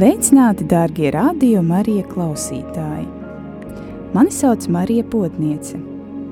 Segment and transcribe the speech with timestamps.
[0.00, 3.02] Sveicināti, dārgie radio Marija klausītāji!
[4.14, 5.76] Mani sauc Marija Potniece.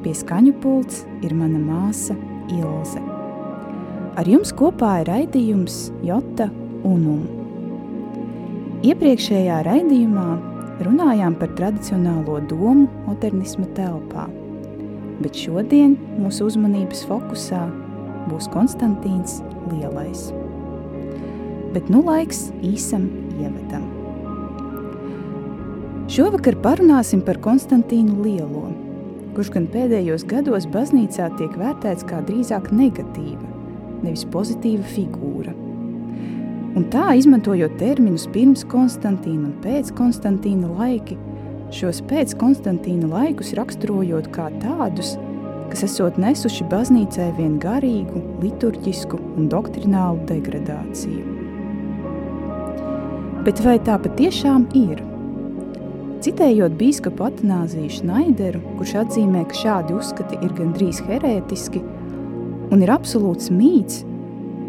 [0.01, 2.17] Pie skaņu pults ir mana māsa
[2.49, 3.03] Ilze.
[4.17, 6.49] Ar jums kopā ir raidījums Jota
[6.81, 7.29] Unum.
[8.89, 10.27] Iepriekšējā raidījumā
[10.89, 14.31] runājām par tradicionālo domu modernisma telpā,
[15.21, 17.67] bet šodien mūsu uzmanības fokusā
[18.33, 20.31] būs Konstantīns Lielais.
[21.77, 23.87] Bet nu laiks īsam ievadam.
[26.09, 28.71] Šovakar parunāsim par Konstantīnu Lielo,
[29.37, 33.45] kurš gan pēdējos gados baznīcā tiek vērtēts kā drīzāk negatīva,
[34.03, 35.53] nevis pozitīva figūra.
[36.79, 41.19] Un tā, izmantojot terminus pirms Konstantīna un pēc Konstantīna laiki,
[41.77, 45.17] šos pēc Konstantīna laikus raksturojot kā tādus,
[45.69, 51.38] kas esot nesuši baznīcai vien garīgu, liturģisku un doktrinālu degradāciju.
[53.49, 54.99] Bet vai tā patiešām ir?
[56.21, 61.81] Citējot bīskapu Atanāziju Šnaideru, kurš atzīmē, ka šādi uzskati ir gandrīz herētiski–
[62.73, 64.03] un ir absolūts mīts,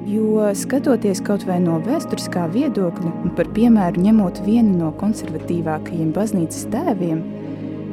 [0.10, 6.70] jo skatoties kaut vai no vēsturiskā viedokļa un par piemēru ņemot vienu no konservatīvākajiem baznīcas
[6.74, 7.22] tēviem,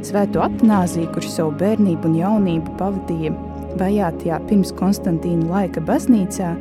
[0.06, 3.32] Svēto Atanāziju, kurš savu bērnību un jaunību pavadīja
[3.80, 6.52] vajātajā pirms Konstantīna laika baznīcā,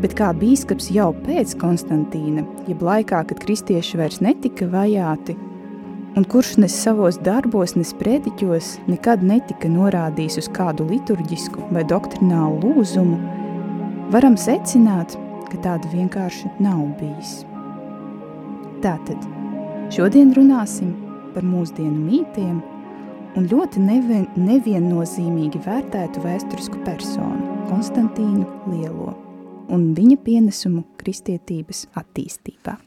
[0.00, 5.36] bet kā bīskaps jau pēc Konstantīna, jeb laikā, kad kristieši vairs netika vajāti,
[6.16, 12.74] un kurš nes savos darbos, nes prediķos, nekad netika norādījis uz kādu liturģisku vai doktrinālu
[12.74, 13.20] lūzumu,
[14.14, 15.16] varam secināt,
[15.50, 17.40] ka tāda vienkārši nav bijis.
[18.84, 19.24] Tātad,
[19.92, 20.94] šodien runāsim
[21.34, 22.60] par mūsdienu mītiem
[23.38, 29.14] un ļoti nevien, neviennozīmīgi vērtētu vēsturisku personu, Konstantīnu Lielo,
[29.72, 32.78] un viņa pienesumu kristietības attīstībā.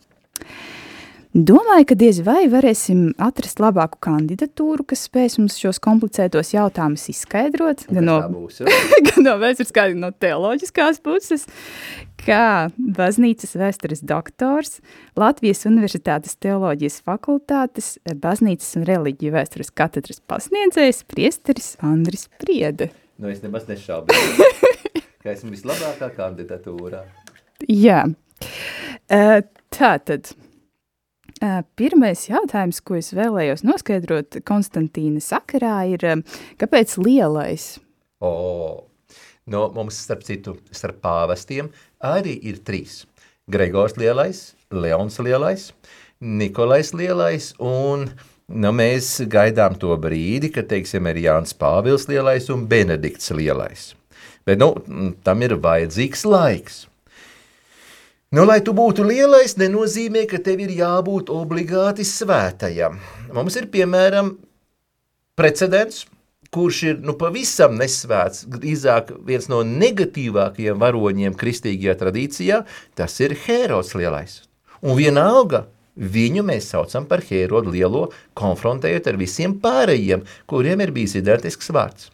[1.34, 7.88] Domāju, ka diez vai varēsim atrast labāku kandidatūru, kas spēs mums šos komplicētos jautājumus izskaidrot,
[7.96, 8.60] gan no, būs,
[9.08, 11.48] gan no vēsturiskā, gan no teoloģiskās puses,
[12.22, 14.78] kā baznīcas vēstures doktors,
[15.18, 22.92] Latvijas Universitātes teoloģijas fakultātes, baznīcas un reliģiju vēstures katedras pasniedzējs, priesteris Andris Priede.
[23.18, 24.14] Nu, es nemaz nešaubu,
[25.24, 27.04] ka esmu vislabākā kandidatūrā.
[27.72, 28.04] Jā,
[29.08, 30.34] tā tad
[31.76, 36.06] Pirmais jautājums, ko es vēlējos noskaidrot Konstantīna sakarā, ir,
[36.62, 37.66] kāpēc lielais?
[38.24, 38.32] O,
[39.52, 41.68] no mums, starp citu, starp pāvestiem
[42.00, 43.02] arī ir trīs.
[43.52, 45.74] Gregors lielais, Leons lielais,
[46.24, 48.08] Nikolais lielais un
[48.48, 53.92] nu, mēs gaidām to brīdi, kad, teiksim, ir Jānis Pāvils lielais un Benedikts lielais.
[54.48, 54.74] Bet, nu,
[55.24, 56.82] tam ir vajadzīgs laiks.
[58.34, 62.98] Nu, lai tu būtu lielais, nenozīmē, ka tev ir jābūt obligāti svētajam.
[63.36, 64.32] Mums ir, piemēram,
[65.38, 66.08] precedents,
[66.54, 72.64] kurš ir nu, pavisam nesvēts, drīzāk viens no negatīvākajiem varoņiem kristīgajā tradīcijā,
[72.98, 74.40] tas ir Hērods lielais.
[74.82, 78.08] Un vienalga, viņu mēs saucam par Hērodu lielo,
[78.38, 82.10] konfrontējot ar visiem pārējiem, kuriem ir bijis identisks vārds.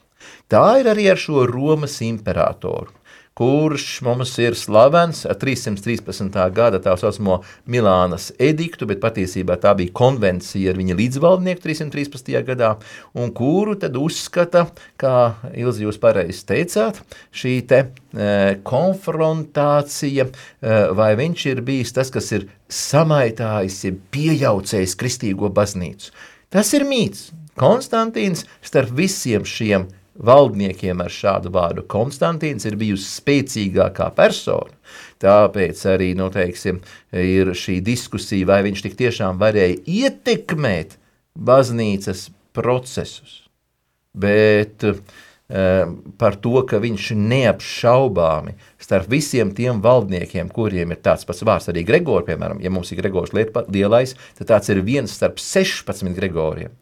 [0.52, 3.00] Tā ir arī ar šo Romas imperatoru
[3.40, 6.34] kurš mums ir slavens ar 313.
[6.52, 7.38] gada tā saucamo
[7.72, 12.34] Milānas ediktu, bet patiesībā tā bija konvencija ar viņa līdzvaldnieku 313.
[12.50, 12.74] gadā,
[13.16, 14.66] un kuru tad uzskata,
[15.00, 15.14] kā
[15.56, 17.00] Ilzi jūs pareizi teicāt,
[17.32, 17.88] šī te e,
[18.68, 26.12] konfrontācija, e, vai viņš ir bijis tas, kas ir samaitājis, ja pieaucējis kristīgo baznīcu.
[26.52, 27.30] Tas ir mīts.
[27.60, 29.88] Konstantīns starp visiem šiem
[30.20, 31.86] valdniekiem ar šādu vārdu.
[31.90, 34.76] Konstantīns ir bijusi spēcīgākā persona,
[35.24, 36.82] tāpēc arī, nu, teiksim,
[37.16, 40.98] ir šī diskusija, vai viņš tik tiešām varēja ietekmēt
[41.40, 43.44] baznīcas procesus.
[44.20, 44.98] Bet uh,
[46.20, 51.86] par to, ka viņš neapšaubāmi starp visiem tiem valdniekiem, kuriem ir tāds pats vārds, arī
[51.88, 56.76] Gregors, piemēram, ja mums ir Gregors lielais, tad tāds ir viens starp 16 Gregoriem.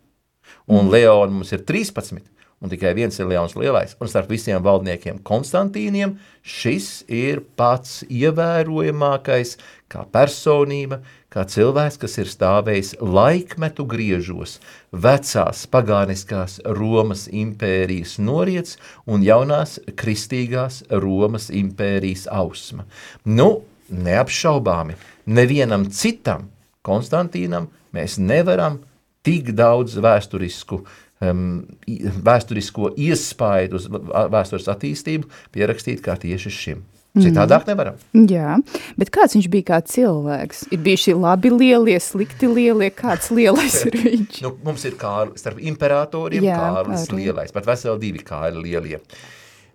[0.68, 0.92] Un mm.
[0.92, 2.26] Leona mums ir 13.
[2.62, 9.56] Un tikai viens ir Leons Lielais, un starp visiem valdniekiem Konstantīniem šis ir pats ievērojamākais
[9.92, 11.00] kā personība,
[11.30, 14.58] kā cilvēks, kas ir stāvējis laikmetu griežos,
[14.92, 22.88] vecās pagāniskās Romas impērijas noriets un jaunās kristīgās Romas impērijas ausma.
[23.24, 24.98] Nu, neapšaubāmi,
[25.30, 26.50] nevienam citam
[26.88, 28.80] Konstantīnam mēs nevaram
[29.28, 36.84] tik daudz vēsturisku uh, vēsturisko iespaidu uz vēstures attīstību pierakstīt kā tieši šim.
[37.18, 37.96] Citādāk nevaram.
[38.30, 38.60] Jā,
[39.00, 40.68] bet kāds viņš bija kā cilvēks?
[40.76, 44.38] Ir bijuši labi lielie, slikti lielie, kāds lielais ir viņš?
[44.46, 47.24] nu, mums ir Kārlis, starp imperatoriem Jā, Kārlis arī.
[47.24, 49.02] lielais, pat veseli divi Kārli lielie.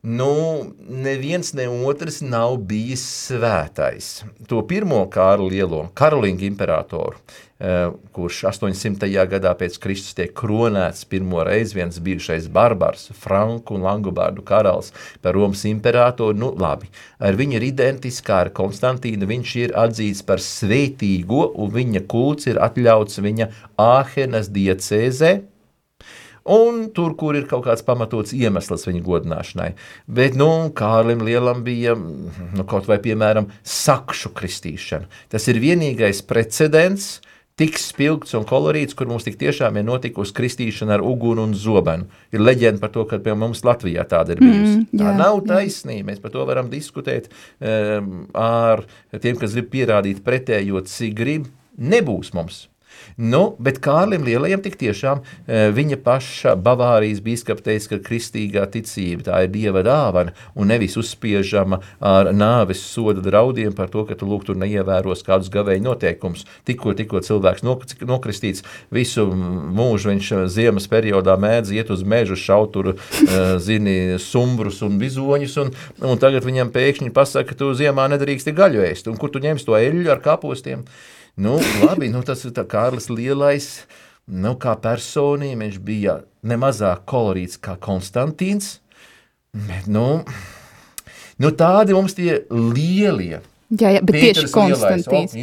[0.02, 4.08] Nu, neviens ne otrs nav bijis svētais.
[4.50, 7.20] To pirmo Kārlu lielo, Karolinga imperatoru,
[7.62, 9.06] Eh, kurš 800.
[9.30, 14.90] gadā pēc Kristus tiek kronēts pirmo reizi viens bijušais barbars, Franku un Langobārdu karalis
[15.22, 16.90] par Romas imperatoru, nu labi,
[17.22, 22.58] ar viņu ir identiskā ar Konstantīnu, viņš ir atzīts par svētīgo un viņa kults ir
[22.58, 25.36] atļauts viņa Āhenas diecēzē,
[26.44, 29.72] un tur, kur ir kaut kāds pamatots iemesls viņa godināšanai.
[30.06, 35.10] Bet, nu, Kārlim Lielam bija, nu, kaut vai, piemēram, sakšu kristīšana.
[35.32, 37.20] Tas ir vienīgais precedents,
[37.60, 42.08] tik spilgts un kolorīts, kur mums tik tiešām ir notikusi kristīšana ar uguni un zobenu.
[42.32, 44.80] Ir leģenda par to, ka pie mums Latvijā tāda ir bijusi.
[44.80, 47.28] Mm, jā, tā nav taisnība, mēs par to varam diskutēt
[47.60, 52.66] um, ar tiem, kas grib pierādīt pretējo, cik grib, nebūs mums.
[53.16, 59.26] Nu, bet Kārlim Lielajam tik tiešām e, viņa paša Bavārijas bīskapa teica, ka kristīgā ticība
[59.28, 64.28] tā ir dieva dāvana un nevis uzspiežama ar nāves soda draudiem par to, ka tu
[64.28, 66.46] lūk tur neievēros kādus gavēju noteikumus.
[66.68, 67.64] Tikko, tikko cilvēks
[68.08, 68.64] nokristīts,
[68.94, 74.96] visu mūžu viņš ziemas periodā mēdz iet uz mežu, šaut tur, e, zini, sumbrus un
[75.00, 75.72] bizoņus, un,
[76.08, 79.68] un tagad viņam pēkšņi pasaka, ka tu ziemā nedrīksti gaļu ēst, un kur tu ņemsi
[79.68, 80.86] to eļļu ar kapostiem?
[81.34, 83.68] Nu, labi, nu, tas ir Kārlis Lielais.
[84.28, 88.76] Nu, kā personība viņš bija nemazāk kolorīts kā Konstantīns.
[89.52, 90.22] Bet, nu,
[91.40, 93.40] nu, tādi mums tie lielie.
[93.72, 95.34] Jā, jā bet Pēters tieši Konstantīns.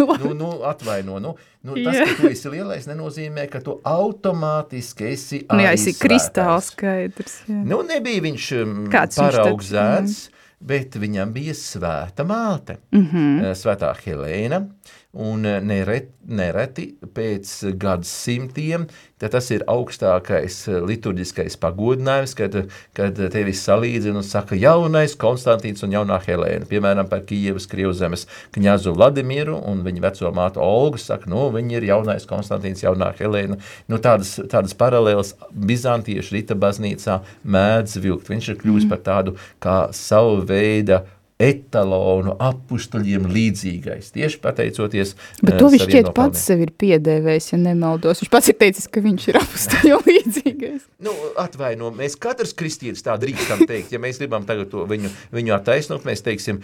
[0.00, 2.06] Oh, nu, nu, atvaino, nu, nu, tas, jā.
[2.08, 7.42] ka tu esi lielais, nenozīmē, ka tu automātiski esi nu, jā, esi kristāls skaidrs.
[7.50, 7.60] Jā.
[7.68, 10.22] Nu, nebija viņš um, paraugzēts,
[10.60, 13.52] bet viņam bija svēta māte, mm -hmm.
[13.60, 14.64] svētā Helēna,
[15.12, 16.84] un eh, nereti, nereti
[17.14, 18.86] pēc gadsimtiem
[19.20, 22.54] tas ir augstākais eh, liturģiskais pagodinājums, kad,
[22.96, 28.94] kad tevi salīdzina un saka jaunais Konstantīns un jaunā Helēna, piemēram par Kijevas Krievzemes kņazu
[28.96, 33.58] Vladimiru un viņa veco mātu Olgu saka, nu, viņi ir jaunais Konstantīns, jaunā Helēna.
[33.90, 38.30] Nu, tādas, tādas paralēlas Bizantiešu rita baznīcā mēdz vilkt.
[38.30, 38.94] Viņš ir kļuvis mm.
[38.94, 41.02] par tādu kā savu veidu
[41.40, 44.12] etalonu apstuļiem līdzīgais.
[44.14, 45.14] Tieši pateicoties.
[45.40, 48.20] Bet to viņš šķiet pats sev ir piedēvējis, ja nemaldos.
[48.22, 50.86] Viņš pats ir teicis, ka viņš ir apstuļiem līdzīgais.
[51.00, 53.94] Nu, atvaino, mēs katrs kristietis tā drīkstam teikt.
[53.94, 56.60] Ja mēs gribam tagad to viņu, viņu attaisnot, mēs teiksim,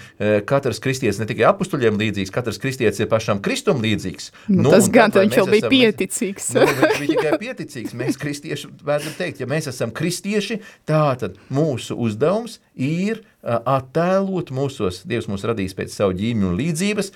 [0.48, 4.28] katrs kristietis ne tikai apstuļiem līdzīgs, katrs kristietis ir pašam kristum līdzīgs.
[4.50, 6.50] Nu, nu, tas gan, tad viņš jau bija esam, pieticīgs.
[6.56, 7.96] Nu, viņš bija tikai pieticīgs.
[7.96, 15.02] Mēs kristieši, vērtam teikt, ja mēs esam kristieši, tā tad mūsu uzdevums ir attēlot mūsos,
[15.08, 17.12] Dievs mūs radīs pēc savu ģīmi un līdzības,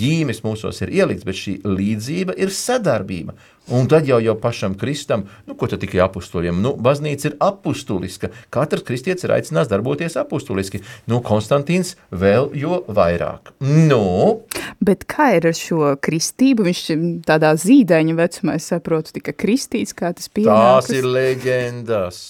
[0.00, 3.36] ģīmes mūsos ir ielikts, bet šī līdzība ir sadarbība.
[3.70, 8.32] Un tad jau, jau pašam Kristam, nu, ko tad tikai apustuļiem, nu, baznīca ir apustuliska,
[8.50, 13.52] katrs kristietis ir aicināts darboties apustuliski, nu, Konstantīns vēl jo vairāk.
[13.62, 14.40] Nu?
[14.82, 16.66] Bet kā ir ar šo kristību?
[16.66, 16.84] Viņš
[17.28, 20.88] tādā zīdaiņa vecumā, es saprotu, tika kristīts, kā tas pienākas?
[20.88, 22.22] Tās ir leģendas.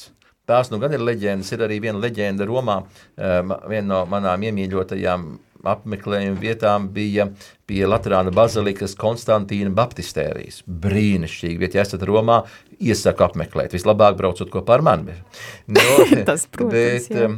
[0.51, 5.29] Tās nu gan ir leģendas, ir arī viena leģenda Romā, um, viena no manām iemīļotajām
[5.69, 7.29] apmeklējuma vietām bija
[7.71, 10.65] pie Latvijas bazilikas Konstantīna Baptistērijas.
[10.67, 12.41] Brīnišķīgi, bet, ja esat Romā,
[12.81, 13.77] iesaku apmeklēt.
[13.77, 15.19] Vislabāk braucot kopā ar mani.
[15.71, 15.83] No,
[16.27, 17.29] Tas, protams, bet, jā.
[17.29, 17.37] Um,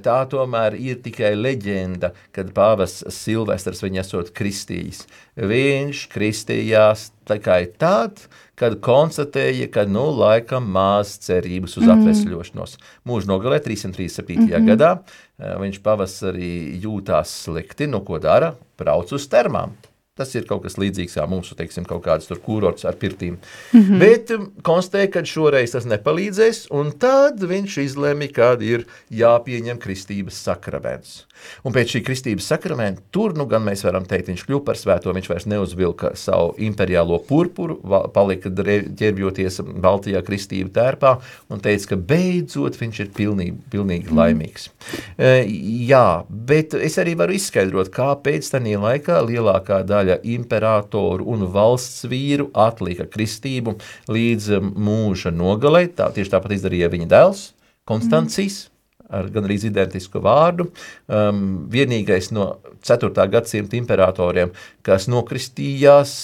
[0.00, 5.04] tā tomēr ir tikai leģenda, kad pāvests Silvestrs viņu esot kristījis.
[5.36, 8.22] Viņš kristījās tikai tad,
[8.56, 11.98] kad konstatēja, ka, nu, laikam maz cerības uz mm.
[11.98, 12.78] atvesļošanos.
[13.08, 14.38] Mūža nogalē 337.
[14.38, 14.70] Mm -hmm.
[14.72, 14.90] gadā
[15.36, 18.54] viņš pavasarī jūtās slikti, nu, ko dara?
[18.80, 19.74] Brauc uz termām.
[20.16, 23.36] Tas ir kaut kas līdzīgs kā mūsu, teiksim, kaut kāds tur kurorts ar pirtīm.
[23.72, 23.98] Mm -hmm.
[24.00, 30.40] Bet um, konstatēja, ka šoreiz tas nepalīdzēs, un tad viņš izlēma, kad ir jāpieņem kristības
[30.40, 31.26] sakraments.
[31.64, 35.12] Un pēc šī kristības sakramenta tur, nu gan mēs varam teikt, viņš kļuva par svēto,
[35.12, 37.76] viņš vairs neuzvilka savu imperiālo purpuru,
[38.14, 41.16] palika ģērbjoties Baltijā kristību tērpā
[41.52, 44.16] un teica, ka beidzot viņš ir pilnīgi, pilnīgi mm.
[44.16, 44.70] laimīgs.
[45.18, 45.44] Uh,
[45.90, 52.06] jā, bet es arī varu izskaidrot, kāpēc tajā laikā lielākā daļa daļa imperatoru un valsts
[52.10, 53.76] vīru atlika kristību
[54.12, 55.88] līdz um, mūža nogalei.
[55.90, 57.50] Tā, tieši tāpat izdarīja viņa dēls,
[57.86, 58.64] Konstancijs.
[58.66, 58.74] Mm
[59.08, 60.68] ar gan arī identisku vārdu.
[61.06, 63.12] Um, vienīgais no 4.
[63.30, 64.52] gadsimta imperatoriem,
[64.86, 66.16] kas nokristījās,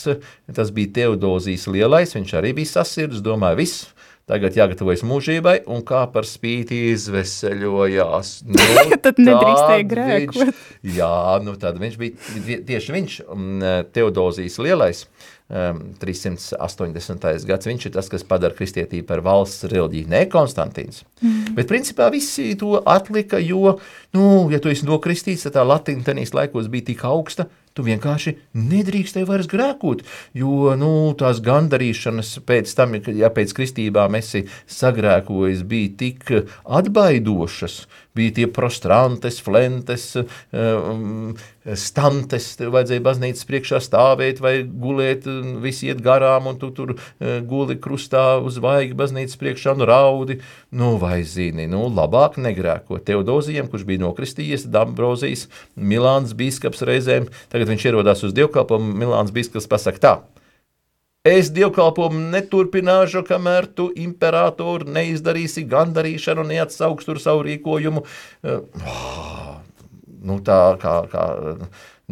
[0.54, 3.86] tas bija Teodozijas lielais, viņš arī bija sasirds, domāju, viss,
[4.32, 8.34] tagad jāgatavojas mūžībai, un kā par spīti izveseļojās.
[8.92, 10.58] Nu, tad nedrīkstēja grēkot.
[10.96, 13.14] Jā, nu tad viņš bija, tieši viņš,
[13.94, 15.04] Teodozijas lielais,
[15.52, 17.46] 380.
[17.48, 21.02] gads, viņš ir tas, kas padara kristietību par valsts reliģiju, ne Konstantīns.
[21.20, 21.52] Mm.
[21.58, 23.76] Bet principā visi to atlika, jo,
[24.16, 28.34] nu, ja tu esi nokristīts, tad tā latīna tenīs laikos bija tik augsta, Tu vienkārši
[28.58, 30.02] nedrīkstēji vairs grēkot,
[30.36, 37.78] jo nu, tās gandarīšanas pēc tam, ja pēc kristībām esi sagrēkojis, bija tik atbaidošas,
[38.16, 40.10] bija tie prostrantes, flentes,
[40.52, 41.32] um,
[41.78, 45.28] stantes, tev vajadzēja baznīcas priekšā stāvēt vai gulēt,
[45.62, 50.40] visi iet garām, un tu tur uh, guli krustā uz vaigi baznīcas priekšā un raudi,
[50.74, 52.98] nu vai zini, nu labāk negrēko.
[53.06, 59.70] Teodozijam, kurš bija nokristījies, Dambrozijas, Milāns bīskaps reizēm, tagad viņš ierodās uz dievkalpojumu, Milāns bīskaps
[59.70, 60.14] pasaka tā,
[61.22, 68.02] Es dievkalpojumu neturpināšu, kamēr tu imperatoru neizdarīsi gandarīšanu, neatsauks tur savu rīkojumu.
[68.42, 69.51] Oh,
[70.24, 71.24] nu tā kā, kā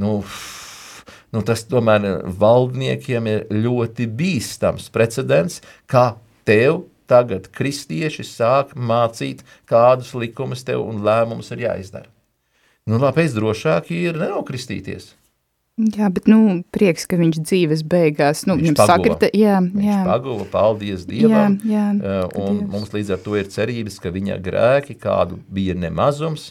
[0.00, 0.12] nu,
[1.34, 2.08] nu tas tomēr
[2.40, 6.12] valdniekiem ir ļoti bīstams precedents, kā
[6.48, 12.10] tev tagad kristieši sāk mācīt, kādus likumus tev un lēmumus ir jāizdara.
[12.88, 15.14] Nu, Tāpēc drošāk ir nenokristīties.
[15.80, 19.30] Jā, bet nu, prieks, ka viņš dzīves beigās nu, viņš sakrita.
[19.36, 20.00] Jā, viņš jā.
[20.04, 21.56] paguva, paldies Dievam.
[21.64, 22.72] Jā, jā, uh, un Dievs.
[22.74, 26.50] mums līdz ar to ir cerības, ka viņa grēki, kādu bija nemazums,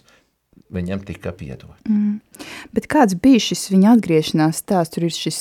[0.73, 1.77] viņam tika piedot.
[1.89, 2.19] Mm.
[2.75, 4.95] Bet kāds bija šis viņa atgriešanās stāsts?
[4.95, 5.39] Tur ir šis,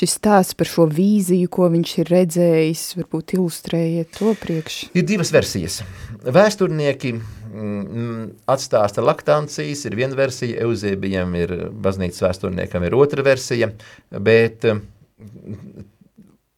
[0.00, 4.82] šis stāsts par šo vīziju, ko viņš ir redzējis, varbūt ilustrējiet to priekš.
[4.94, 5.80] Ir divas versijas.
[6.24, 7.16] Vēsturnieki
[7.54, 13.68] Mm, atstāsta laktancijas, ir viena versija, Eusebijam ir baznīcas vēsturniekam ir otra versija,
[14.10, 15.84] bet mm,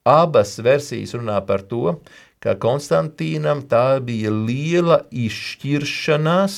[0.09, 1.99] abas versijas runā par to,
[2.41, 6.57] ka Konstantīnam tā bija liela izšķiršanās,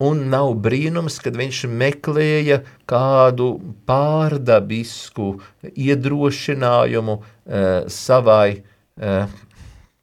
[0.00, 3.52] un nav brīnums, kad viņš meklēja kādu
[3.88, 5.34] pārdabisku
[5.70, 8.62] iedrošinājumu uh, savai,
[9.00, 9.38] uh,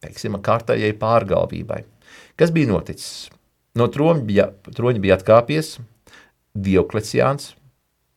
[0.04, 1.82] teiksim, kārtējai pārgalvībai.
[2.38, 3.28] Kas bija noticis?
[3.78, 5.76] No troņa bija, troņa bija atkāpies
[6.58, 7.52] Diokleciāns,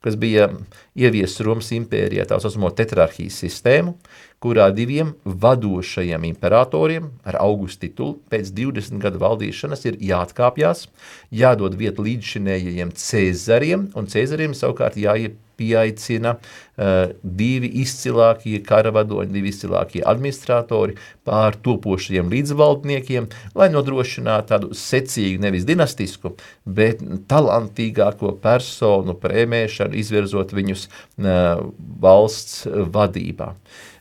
[0.02, 0.50] kas bija
[0.98, 3.96] ieviesis Romas impērijā tā saucamo tetrarhijas sistēmu,
[4.42, 10.88] kurā diviem vadošajiem imperatoriem ar augustu titulu pēc 20 gadu valdīšanas ir jāatkāpjas,
[11.30, 20.02] jādod vieta līdzšinējiem Cēzariem, un Cēzariem savukārt jāiep pieaicina uh, divi izcilākie karavadoņi, divi izcilākie
[20.08, 26.34] administratori pār topošajiem līdzvaldniekiem, lai nodrošinātu tādu secīgu, nevis dinastisku,
[26.66, 31.62] bet talantīgāko personu prēmēšanu, izvirzot viņus uh,
[32.02, 33.54] valsts vadībā.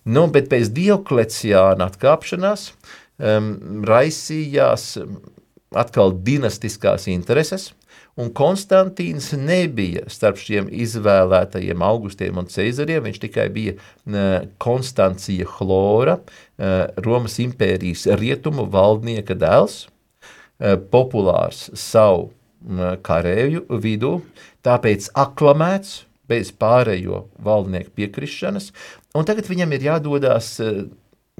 [0.08, 2.70] Nu, bet pēc Diokleciāna atkāpšanās
[3.20, 3.52] um,
[3.86, 4.94] raisījās
[5.76, 7.70] atkal dinastiskās intereses,
[8.20, 13.76] un Konstantīns nebija starp šiem izvēlētajiem augustiem un ceizariem, viņš tikai bija
[14.62, 22.30] Konstancija Chlora, uh, Romas impērijas rietumu valdnieka dēls, uh, populārs savu
[23.00, 24.18] karēju vidū,
[24.60, 28.68] tāpēc aklamēts bez pārējo valdnieku piekrišanas,
[29.16, 30.84] un tagad viņam ir jādodās, uh,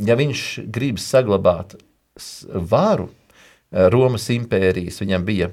[0.00, 1.76] ja viņš grib saglabāt
[2.72, 3.10] varu,
[3.70, 4.98] Romas impērijas.
[4.98, 5.50] Viņam bija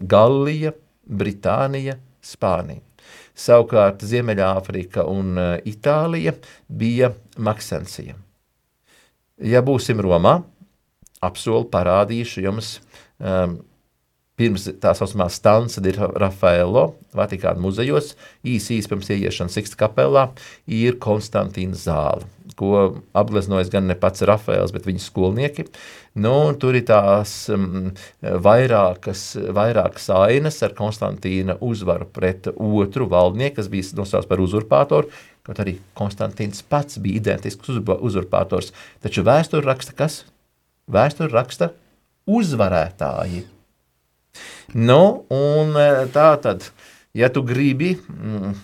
[0.00, 0.72] Gallija,
[1.06, 2.82] Britānija, Spānija.
[3.36, 6.32] Savukārt Ziemeļāfrika un eh, Itālija
[6.68, 8.16] bija Maksencija.
[9.44, 10.38] Ja būsim Romā,
[11.20, 12.78] apsolu parādīšu jums
[13.20, 13.58] um,
[14.36, 18.12] pirms tā saucamā stanca ir Rafaelo, Vatikāna muzejos,
[18.44, 20.26] īsi īsi pirms ieiešanas Siksta kapelā,
[20.68, 22.26] ir Konstantīna zāle,
[22.58, 25.66] ko apgleznojas gan ne pats Rafaels, bet viņa skolnieki.
[26.20, 27.90] Nu, tur ir tās um,
[28.20, 29.24] vairākas,
[29.56, 35.12] vairākas ainas ar Konstantīna uzvaru pret otru valdnieku, kas bija nosaucts par uzurpātoru,
[35.48, 38.72] kaut arī Konstantīns pats bija identisks uzurpātors.
[39.04, 40.24] Taču vēsture raksta kas?
[40.92, 41.72] Vēsture raksta
[42.28, 43.46] uzvarētāji.
[44.74, 46.66] Nu, un e, tā tad,
[47.16, 48.54] ja tu gribi mm,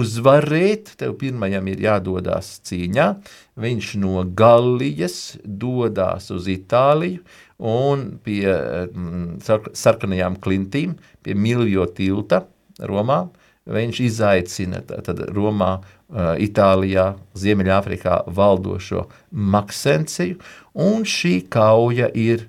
[0.00, 3.08] uzvarēt, tev pirmajam ir jādodas cīņā.
[3.62, 7.22] Viņš no Gallijas dodas uz Itāliju
[7.62, 9.38] un pie mm,
[9.78, 12.44] sarkanajām klintīm, pie Miljo tilta
[12.82, 13.24] Romā.
[13.72, 20.40] Viņš izaicina tad Romā, e, Itālijā, Ziemeļāfrikā valdošo Maksenciju,
[20.74, 22.48] un šī kauja ir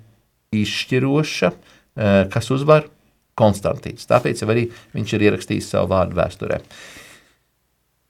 [0.54, 1.63] izšķiroša, eh,
[1.94, 2.88] kas uzvar
[3.38, 4.06] Konstantīns.
[4.10, 6.60] Tāpēc arī viņš ir ierakstījis savu vārdu vēsturē.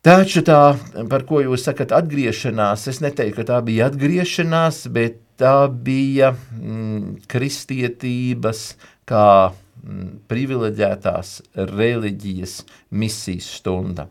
[0.04, 0.74] Taču tā,
[1.08, 7.24] par ko jūs sakat, atgriešanās, es neteiktu, ka tā bija atgriešanās, bet tā bija mm,
[7.30, 8.74] kristietības
[9.08, 11.38] kā mm, privileģētās
[11.72, 12.58] reliģijas
[12.92, 14.10] misijas stunda.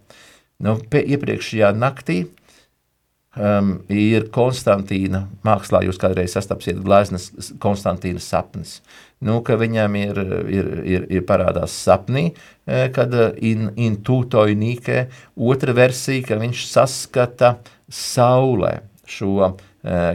[0.64, 2.24] Nu, iepriekšējā naktī
[3.38, 5.84] um, ir Konstantīna mākslā.
[5.88, 7.30] Jūs kādreiz sastapsiet gleznas
[7.62, 8.80] Konstantīna sapnis.
[9.24, 10.18] Nu, ka viņam ir,
[10.52, 12.32] ir, ir, ir parādās sapnī,
[12.68, 14.98] e, kad e, in, in tūtoinīkē
[15.50, 17.54] otra versija, ka viņš saskata
[17.94, 19.54] saulē šo uh,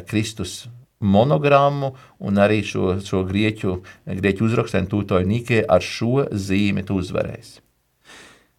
[0.09, 0.67] Kristus
[0.99, 1.93] monogrammu
[2.25, 3.77] un arī šo, šo grieķu,
[4.19, 7.63] grieķu uzrakstēnu tūtoinīkē ar šo zīmi tu uzvarēsi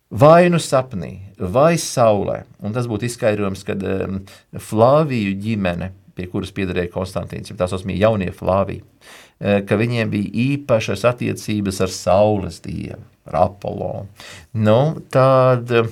[0.10, 2.42] vai nu sapnī, vai saulē.
[2.66, 4.24] Un tas būtu izskaidrojums, kad um,
[4.58, 11.06] Flāviju ģimene, pie kuras piederēja Konstantīns, tā saucamie jaunie Flāviji, uh, ka viņiem bija īpašas
[11.08, 13.94] attiecības ar saules dievu, ar Apollo.
[14.52, 14.80] Nu,
[15.14, 15.88] tad uh,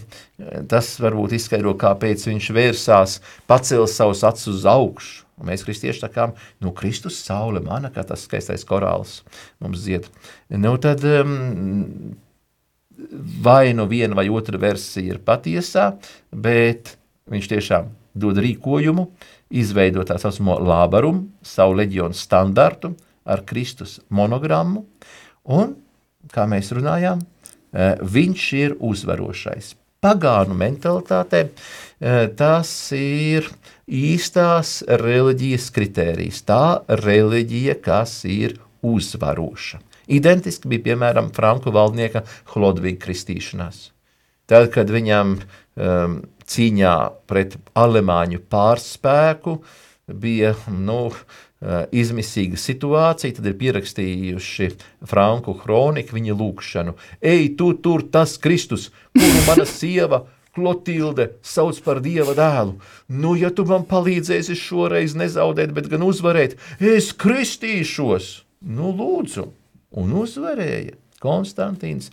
[0.70, 3.18] tas varbūt izskaidro, kāpēc viņš vērsās,
[3.50, 5.24] pacēla savus acis uz augšu.
[5.38, 6.34] Un mēs, kristieši, sakām,
[6.66, 9.20] nu, Kristus saule mana, kā tas skaistais korāls
[9.62, 10.08] mums zied.
[10.50, 12.16] Nu, tad um,
[13.46, 15.92] vai nu viena vai otra versija ir patiesā,
[16.34, 16.96] bet
[17.30, 19.06] viņš tiešām dod rīkojumu,
[19.54, 22.96] izveidot tā saucamo lābarumu, savu leģionu standartu
[23.28, 24.86] ar Kristus monogrammu,
[25.54, 25.76] un,
[26.34, 29.74] kā mēs runājām, e, viņš ir uzvarošais.
[30.04, 31.50] Pagānu mentalitātē e,
[32.38, 33.50] tas ir
[33.88, 39.82] īstās reliģijas kritērijs, tā reliģija, kas ir uzvaroša.
[40.08, 42.24] Identiski bija piemēram Franku valdnieka
[42.54, 43.90] Hlodviga kristīšanās.
[44.48, 46.94] Tad, kad viņam um, cīņā
[47.28, 49.58] pret alemāņu pārspēku
[50.08, 51.47] bija nu, uh,
[51.92, 54.70] izmisīga situācija, tad ir pierakstījuši
[55.10, 56.94] Franku kroniku viņa lūgšanu.
[57.22, 60.26] Ej, tu tur tas Kristus, kuru mana sieva
[60.58, 62.78] Klotilde sauc par dieva dēlu.
[63.14, 68.32] Nu, ja tu man palīdzēsi šoreiz nezaudēt, bet gan uzvarēt, es kristīšos.
[68.66, 69.52] Nu, lūdzu,
[70.02, 70.98] un uzvarēja.
[71.18, 72.12] Konstantīns,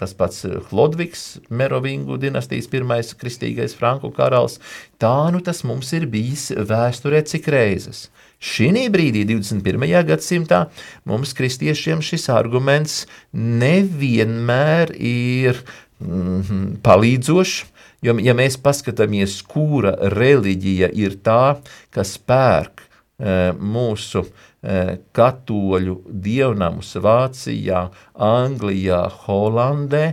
[0.00, 4.56] tas pats Ludvigs, Merovingu dinastijas pirmais kristīgais franku karalis.
[4.96, 8.06] Tā nu tas mums ir bijis vēsturē cik reizes.
[8.42, 9.86] Šī brīdī, 21.
[10.08, 10.64] gadsimtā,
[11.06, 15.62] mums kristiešiem šis arguments nevienmēr ir
[16.02, 17.68] mm, palīdzošs.
[18.02, 21.60] Jo, ja mēs paskatāmies, kura reliģija ir tā,
[21.94, 24.24] kas pērk e, mūsu
[24.62, 27.80] Eh, katoļu dievnamus Vācijā,
[28.14, 30.12] Anglijā, Holandē.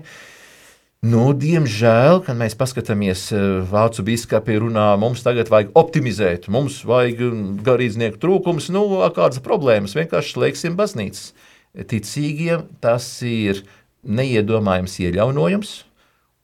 [0.99, 7.21] Nu, diemžēl, kad mēs paskatāmies, eh, vācu biskupi runā, mums tagad vajag optimizēt, mums vajag
[7.63, 8.83] garīdznieku trūkums, nu,
[9.15, 11.31] kādas problēmas, vienkārši slēgsim baznīcas.
[11.71, 13.63] Ticīgiem tas ir
[14.03, 15.85] neiedomājams iejaunojums,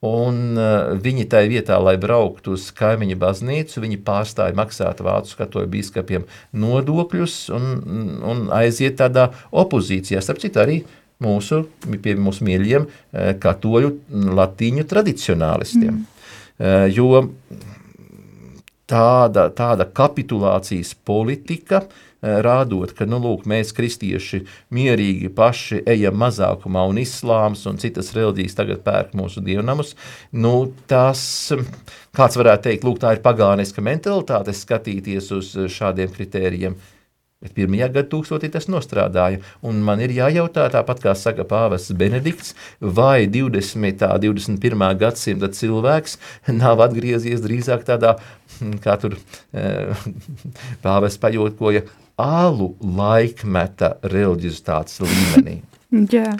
[0.06, 5.72] Un uh, viņi tajā vietā, lai brauktu uz kaimiņu baznīcu, viņi pārstāja maksāt vācu katoļu
[5.72, 7.66] biskupiem nodokļus un,
[8.22, 10.22] un aiziet tādā opozīcijā.
[10.22, 10.78] Starp citu, arī
[11.24, 11.64] mūsu,
[12.04, 13.94] pie mūsu mīļiem uh, katoļu
[14.40, 16.02] latīņu tradicionālistiem.
[16.02, 16.34] Mm.
[16.56, 17.24] Uh, jo
[18.90, 21.86] tāda, tāda kapitulācijas politika
[22.26, 24.40] Eh, rādot, ka nu, lūk, mēs, kristieši,
[24.74, 29.94] mierīgi paši ejam mazākumā, un islāms un citas reliģijas tagad pērk mūsu dievnamus.
[30.34, 31.22] Nu, tas,
[32.18, 36.80] kāds varētu teikt, lūk, tā ir pagāniska mentalitāte, skatīties uz šādiem kritērijiem.
[37.46, 39.42] Bet pirmajā gadsimtā tas nostrādāja.
[39.66, 44.02] Un man ir jājautā, tāpat kā saka Pāvests Benedikts, vai 20.
[44.10, 44.88] un 21.
[44.98, 46.18] gadsimta cilvēks
[46.50, 48.16] nav atgriezies drīzāk tādā,
[48.82, 49.20] kā tur
[49.54, 49.94] eh,
[50.86, 51.86] Pāvests pajūtkoja,
[52.18, 55.62] alu laikmeta reliģizitātes līmenī.
[56.16, 56.34] Jā.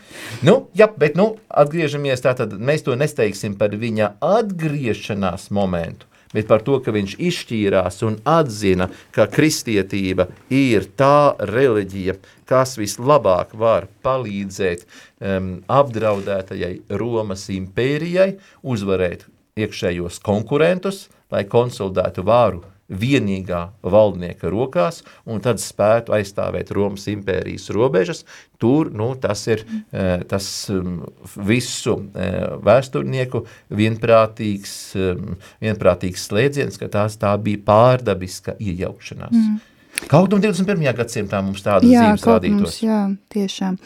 [0.44, 6.64] Nu, jā, bet nu, atgriežamies tātad, mēs to nesteigsim par viņa atgriešanās momentu, bet par
[6.66, 12.18] to, ka viņš izšķīrās un atzina, ka kristietība ir tā reliģija,
[12.50, 23.62] kas vislabāk var palīdzēt um, apdraudētajai Romas impērijai, uzvarēt iekšējos konkurentus, lai konsolidētu vāru vienīgā
[23.82, 28.24] valdnieka rokās un tad spētu aizstāvēt Romas impērijas robežas.
[28.62, 31.02] Tur nu, tas ir eh, tas um,
[31.48, 33.44] visu eh, vēsturnieku
[33.76, 39.34] vienprātīgs, um, vienprātīgs slēdziens, ka tās tā bija pārdabiska iejaukšanās.
[39.34, 39.64] Mm.
[40.12, 40.86] Kaut un 21.
[40.96, 42.62] gadsimtā mums tādas jā, zīmes rādītos.
[42.62, 43.80] Mums, jā, tiešām.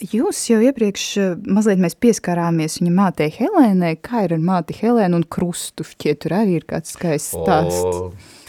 [0.00, 3.96] Jūs jau iepriekš eh, mazliet mēs pieskārāmies viņa mātei Helēnai.
[4.00, 5.84] Kā ir ar māti Helēnu un krustu?
[5.84, 7.82] Šķiet, tur arī ir kāds skaists stāsts.
[7.82, 8.40] O,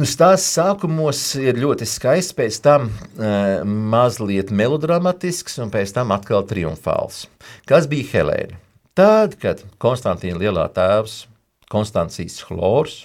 [0.00, 6.46] Nu, stāsts sākumos ir ļoti skaists, pēc tam uh, mazliet melodramātisks un pēc tam atkal
[6.48, 7.26] triumfāls.
[7.68, 8.56] Kas bija Helēna?
[8.96, 11.26] Tad, kad Konstantīna lielā tēvs
[11.72, 13.02] Konstancijas Chlors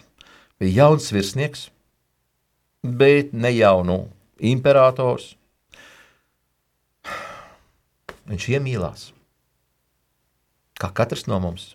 [0.59, 1.67] bija jauns virsnieks,
[2.83, 3.99] bet ne jau nu
[4.39, 5.33] imperators,
[8.27, 9.09] viņš iemīlās.
[10.77, 11.71] Kā katrs no mums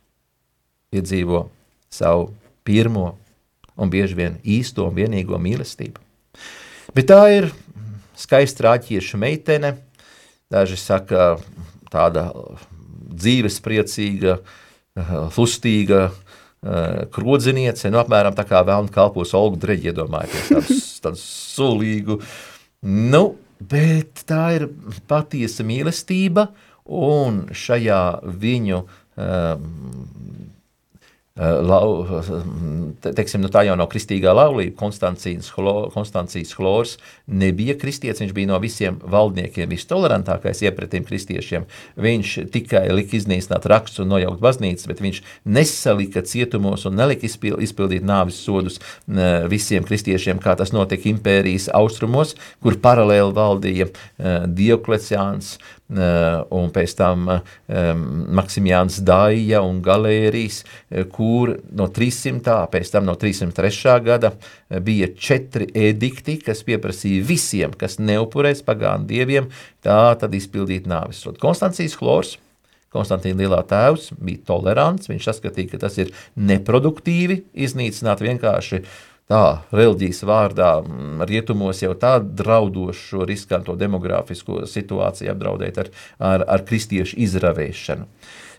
[0.92, 1.46] piedzīvo
[1.92, 2.30] savu
[2.66, 3.16] pirmo
[3.76, 6.00] un bieži vien īsto un vienīgo mīlestību.
[6.92, 7.48] Bet tā ir
[8.18, 9.74] skaista rāķieša meitene,
[10.52, 11.36] daži saka
[11.92, 12.28] tāda
[13.12, 14.38] dzīvespriecīga,
[15.36, 16.06] lustīga,
[17.12, 22.18] krodziniece, nu apmēram tā kā vēlna kalpos Olgu Dreģi, iedomājieties, tādu, tādu sulīgu.
[22.86, 23.22] Nu,
[23.70, 24.68] bet tā ir
[25.10, 26.48] patiesa mīlestība,
[26.86, 28.02] un šajā
[28.42, 29.68] viņu um,
[31.36, 32.04] lau,
[33.00, 38.50] teiksim, nu tā jau nav kristīgā laulība, Konstancijas, Hlo, Konstancijas Hlors nebija kristietis, viņš bija
[38.50, 41.64] no visiem valdniekiem vistolerantākais iepretim kristiešiem.
[41.96, 48.04] Viņš tikai lika iznīcināt rakstus un nojaukt baznīcas, bet viņš nesalika cietumos un nelika izpildīt
[48.04, 48.80] nāvis sodus
[49.48, 53.88] visiem kristiešiem, kā tas notika impērijas austrumos, kur paralēli valdīja
[54.52, 55.56] Diokleciāns,
[55.92, 57.28] un pēc tam
[58.38, 60.62] Maksimjāns Daija un Galērijas,
[61.12, 62.56] kur no 300.
[62.72, 63.96] pēc tam no 303.
[64.04, 64.32] gada
[64.80, 69.50] bija četri edikti, kas pieprasīja visiem, kas neupurēs pagānu dieviem,
[69.84, 71.24] tā tad izpildīt nāvis.
[71.42, 72.38] Konstancijas Hlors,
[72.92, 78.90] Konstantīna lielā tēvs bija tolerants, viņš saskatīja, ka tas ir neproduktīvi iznīcināt vienkārši uh,
[79.32, 79.42] tā
[79.72, 85.90] reliģijas vārdā mm, rietumos jau tā draudošo riskanto demogrāfisko situāciju apdraudēt ar,
[86.20, 88.08] ar, ar kristiešu izravēšanu.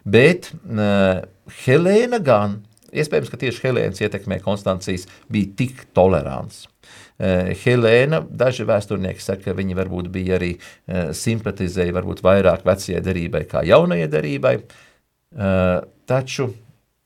[0.03, 1.23] Bet uh,
[1.63, 2.59] Helēna gan,
[2.91, 6.65] iespējams, ka tieši Helēnas ietekmē Konstancijas bija tik tolerants.
[6.65, 13.03] Uh, Helēna, daži vēsturnieki saka, ka viņa varbūt bija arī uh, simpatizēja varbūt vairāk vecajai
[13.05, 15.77] derībai kā jaunajai derībai, uh,
[16.09, 16.49] taču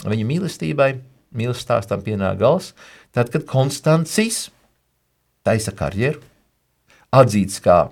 [0.08, 0.92] viņa mīlestībai,
[1.38, 2.72] mīlestības stāstam pienāk gals,
[3.18, 4.52] Tad, kad Konstancis
[5.42, 6.20] taisa karjeru,
[7.10, 7.88] atzīts kā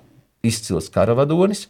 [0.45, 1.63] izcils karavadonis,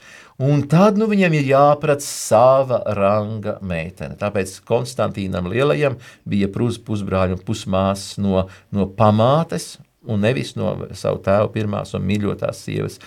[0.43, 4.17] un tad nu, viņam ir jāprat sava ranga meitene.
[4.19, 5.95] Tāpēc Konstantīnam Lielajam
[6.27, 8.43] bija pus, pusbrāļi un pusmāsas no,
[8.75, 12.99] no pamātes, un nevis no savu tēvu pirmās un mīļotās sievas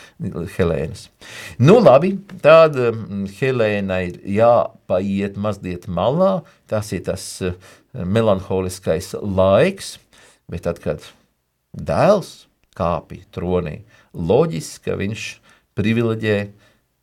[0.56, 1.10] Helēnas.
[1.60, 4.02] Nu labi, tad um, Helēnai
[4.38, 6.38] jāpaiet mazliet malā,
[6.72, 7.54] tas ir tas uh,
[7.92, 9.98] melanholiskais laiks,
[10.48, 11.04] Bet tad, kad
[11.76, 13.82] dēls kāpj tronī,
[14.14, 15.28] loģiski, ka viņš
[15.78, 16.38] privileģē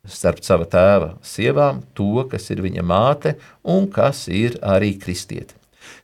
[0.06, 5.56] starp sava tēva sievām to, kas ir viņa māte un kas ir arī kristieti.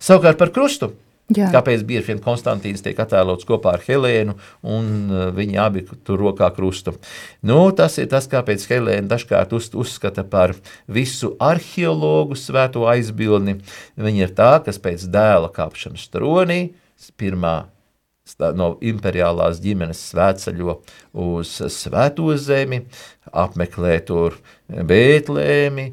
[0.03, 0.93] Savukārt par krustu.
[1.33, 1.47] Jā.
[1.55, 4.35] Kāpēc bieži vien Konstantīns tiek attēlots kopā ar Helēnu,
[4.69, 6.93] un uh, viņi abi tur rokā krustu?
[7.47, 10.53] Nu, tas ir tas, kāpēc Helēna dažkārt uz, uzskata par
[10.91, 13.61] visu arheologu svēto aizbildni.
[13.97, 16.61] Viņa ir tā, kas pēc dēla kāpšanas tronī
[17.19, 17.57] pirmā
[18.55, 20.77] no imperiālās ģimenes svētceļo
[21.19, 22.85] uz svēto zemi,
[23.33, 24.37] apmeklē tur
[24.71, 25.91] Bētlēmi,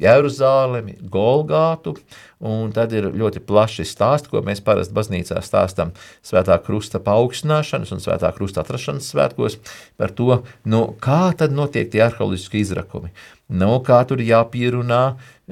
[0.00, 1.94] Jeruzālemi, Golgātu,
[2.42, 5.92] un tad ir ļoti plaši stāsti, ko mēs parasti baznīcā stāstam
[6.26, 9.60] svētā krusta paaugstināšanas un svētā krusta atrašanas svētkos
[10.00, 13.14] par to, nu, kā tad notiek tie arheoloģiski izrakumi.
[13.50, 15.02] Nu, kā tur jāpierunā,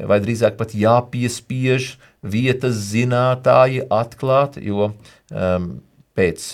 [0.06, 5.66] vai drīzāk pat jāpiespiež vietas zinātāji atklāt, jo um,
[6.14, 6.46] pēc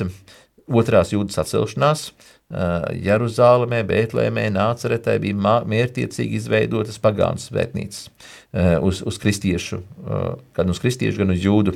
[0.65, 2.07] otrās jūdas atcelšanās,
[2.53, 8.11] Jeruzālēmē, Bēltlēmē, Nāceretē bija mērķiecīgi izveidotas pagānu svētnīcas
[8.85, 9.81] uz, uz kristiešu,
[10.55, 11.75] gan uz kristiešu, gan uz jūdu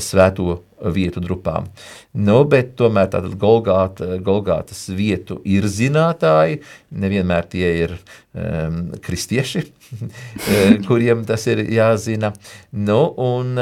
[0.00, 0.60] svēto
[0.94, 1.66] vietu grupām.
[2.14, 6.62] Nu, bet tomēr tātad Golgāta, Golgātas vietu ir zinātāji,
[6.94, 9.66] nevienmēr tie ir um, kristieši,
[10.88, 12.30] kuriem tas ir jāzina.
[12.70, 13.56] Nu, un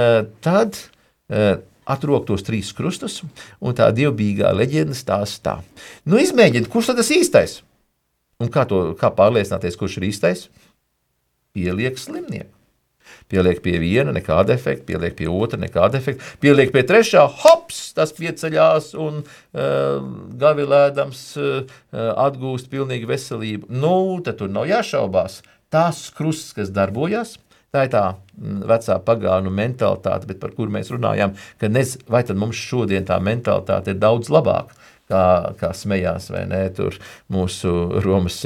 [0.44, 3.20] tad uh, atrok tos trīs krustus,
[3.60, 5.54] un tā dievbijīgā leģenda stāsta tā.
[6.08, 7.60] Nu, izmēģiniet, kurš tad tas īstais?
[8.42, 10.48] Un kā, to, kā pārliecināties, kurš ir īstais?
[11.54, 12.50] Pieliek slimnieku.
[13.28, 18.12] Pieliek pie viena, nekāda efekta, pieliek pie otra, nekāda efekta, pieliek pie trešā, hops, tas
[18.16, 20.04] pieceļās un uh,
[20.40, 21.78] gavilēdams uh,
[22.26, 23.70] atgūst pilnīgu veselību.
[23.72, 25.40] Nu, tad tur nav jāšaubās.
[25.72, 27.38] Tās krusts, kas darbojas,
[27.74, 28.04] Tā ir tā
[28.70, 33.18] vecā pagānu mentalitāte, bet par kuru mēs runājām, ka nez, vai tad mums šodien tā
[33.18, 34.76] mentalitāte ir daudz labāka,
[35.10, 35.24] kā,
[35.58, 36.96] kā smējās, vai ne, tur
[37.32, 37.72] mūsu
[38.04, 38.40] Romas,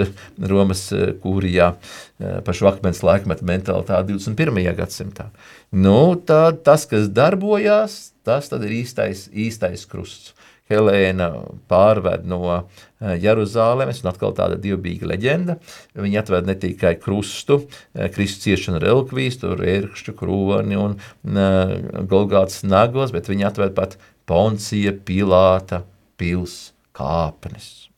[0.53, 0.87] Romas
[1.23, 4.65] kūrijā eh, par šo akmens laikmetu mentalitāti 21.
[4.79, 5.29] gadsimtā.
[5.77, 10.33] Nu, tā, tas, kas darbojās, tas tad ir īstais, īstais krusts.
[10.69, 11.29] Helēna
[11.71, 15.59] pārved no eh, Jeruzālēmes, un atkal tāda dievbijīga leģenda.
[15.97, 17.63] Viņa atved ne tikai krustu,
[17.95, 21.75] eh, Kristus ciešanu relikvijas, tur ērkšķu kroni un uh,
[22.09, 23.97] Golgātas nagos, bet viņa atved pat
[24.29, 25.83] Poncija Pilāta
[26.21, 27.89] pils kāpnes.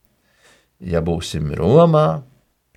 [0.80, 2.22] Ja būsim Romā,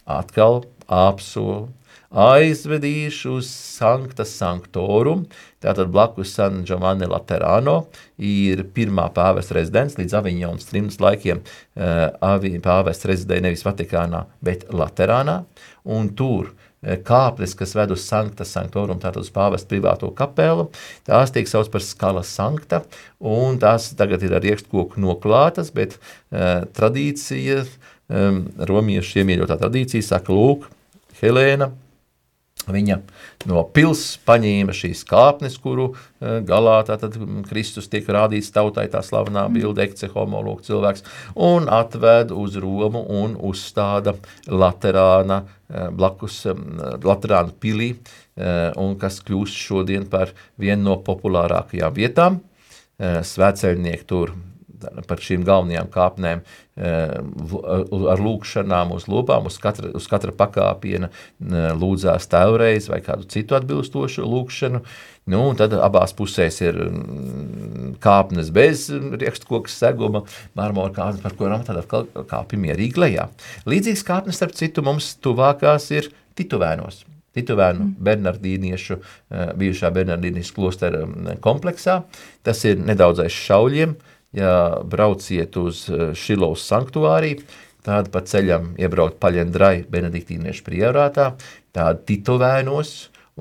[0.09, 1.69] atkal apsolu
[2.13, 5.25] aizvedīšu uz Sankta Sanktorum,
[5.63, 7.87] tātad blakus San Giovanni Laterano,
[8.21, 11.41] ir pirmā pāvesta rezidents līdz Aviņonas trimdas laikiem.
[11.73, 15.41] Uh, pāvesta rezidēja nevis Vatikānā, bet Laterānā,
[15.89, 20.67] un tur uh, kāpnes, kas ved uz Sankta Sanktorum, tātad uz pāvesta privāto kapelu,
[21.09, 22.83] tās tiek sauc par skala sankta,
[23.17, 27.63] un tās tagad ir ar iekškoku noklātas, bet uh, tradīcija,
[28.13, 30.69] um, romiešu iemīļotā tradīcija saka, lūk,
[31.23, 31.69] Helēna,
[32.71, 32.99] Viņa
[33.49, 37.17] no pilsētas paņēma šīs kāpnes, kuru uh, galā tātad
[37.49, 39.57] Kristus tiek rādīts tautai, tā slavenā mm.
[39.57, 41.03] bilde, ekce homolog cilvēks,
[41.35, 44.15] un atved uz Romu un uzstāda
[44.47, 47.93] Laterāna uh, blakus um, Laterāna pilī,
[48.81, 52.39] un kas kļūst šodien par vienu no populārākajām vietām.
[52.97, 54.31] Svētceļnieki tur
[55.07, 57.15] par šīm galvenajām kāpnēm eh,
[58.13, 63.57] ar lūkšanām uz lūpām, uz katra, uz katra pakāpiena eh, lūdzās tēvreiz vai kādu citu
[63.59, 64.83] atbilstošu lūkšanu.
[65.31, 70.25] Nu, tad abās pusēs ir mm, kāpnes bez rieksturkokas seguma,
[70.57, 73.29] marmora kāpnes, par kurām tad kāpj mierīgi lejā.
[73.69, 77.03] Līdzīgas kāpnes, starp citu, mums tuvākās ir Tituvēnos.
[77.37, 77.91] Tituvēnu mm.
[78.05, 82.01] Bernardīniešu, eh, bijušā Bernardīniešu klostera mm, kompleksā.
[82.45, 87.43] Tas ir nedaudz aiz šauļiem, uh, ja brauciet uz eh, Šilovas sanktuāriju,
[87.83, 91.33] tad pa ceļam iebraukt paļendrai benediktīniešu priorātā,
[91.75, 92.93] tāda titovēnos,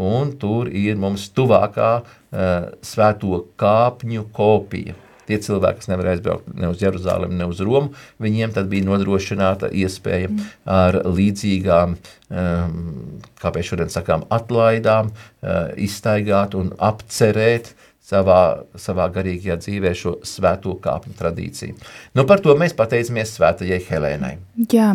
[0.03, 2.47] un tur ir mums tuvākā uh,
[2.81, 4.97] svēto kāpņu kopija.
[5.29, 9.71] Tie cilvēki, kas nevar aizbraukt ne uz Jeruzalem, ne uz Romu, viņiem tad bija nodrošināta
[9.71, 10.49] iespēja mm.
[10.67, 17.75] ar līdzīgām, um, kāpēc šodien sakām, atlaidām, uh, izstaigāt un apcerēt
[18.13, 18.43] savā,
[18.79, 21.77] savā garīgajā dzīvē šo svēto kāpņu tradīciju.
[22.17, 24.33] Nu, par to mēs pateicamies svētajai Helēnai.
[24.73, 24.93] Jā,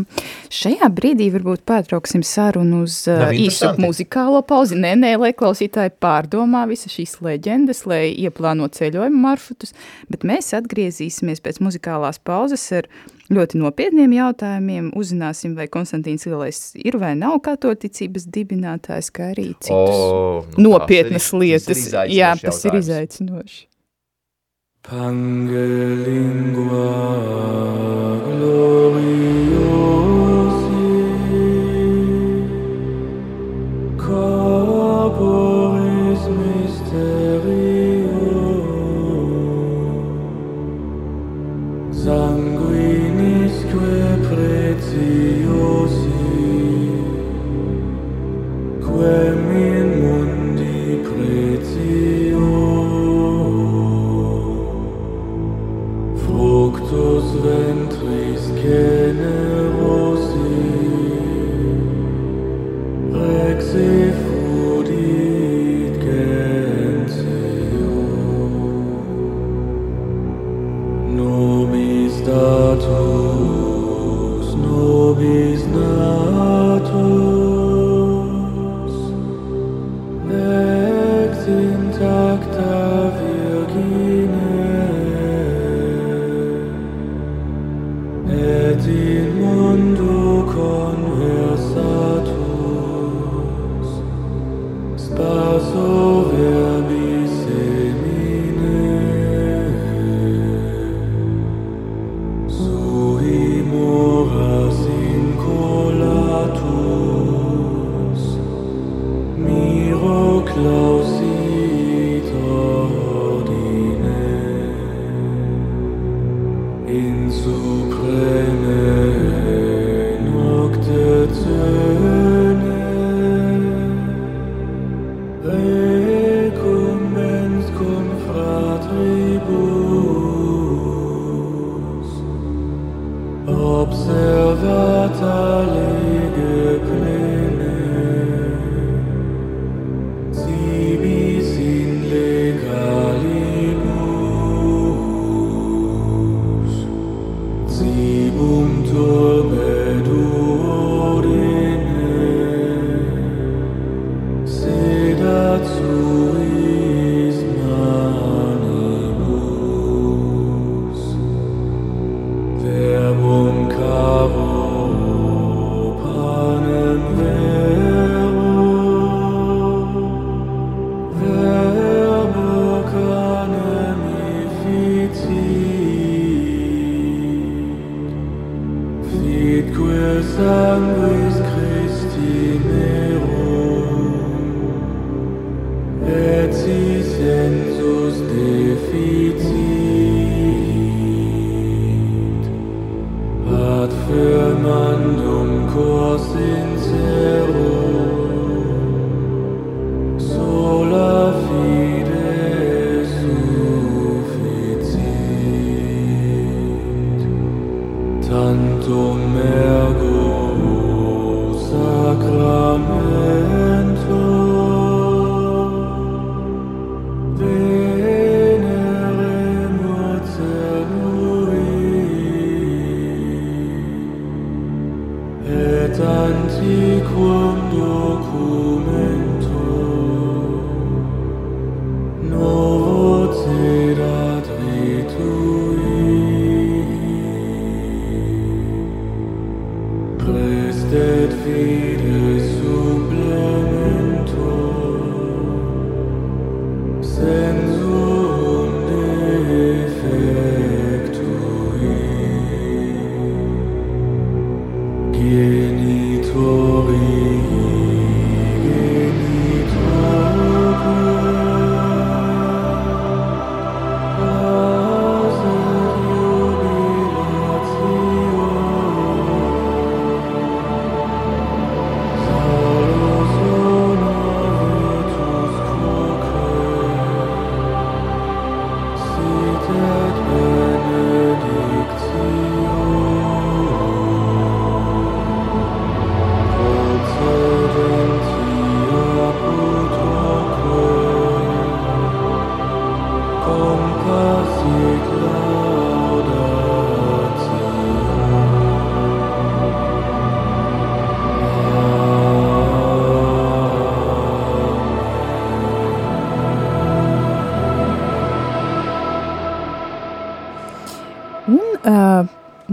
[0.53, 4.77] šajā brīdī varbūt pārtrauksim sarunu uz uh, īsu muzikālo pauzi.
[4.79, 9.73] Nē, nē, lai klausītāji pārdomā visas šīs leģendas, lai ieplāno ceļojumu maršrutus,
[10.11, 12.91] bet mēs atgriezīsimies pēc muzikālās pauzes ar
[13.33, 14.85] ļoti nopietniem jautājumiem.
[14.97, 19.75] Uzzināsim, vai Konstantīns Lielais ir vai nav katoticības dibinātājs, kā arī citas o,
[20.57, 21.79] nu, nopietnas ir, lietas.
[21.91, 23.61] Tas Jā, tas ir izaicinoši.
[24.87, 26.87] Pangelingua
[28.23, 29.56] gloriosi
[57.07, 59.39] Deus ventris generosi
[63.13, 65.15] Rex effudit
[66.03, 67.93] gentio
[71.15, 73.26] Nobis datum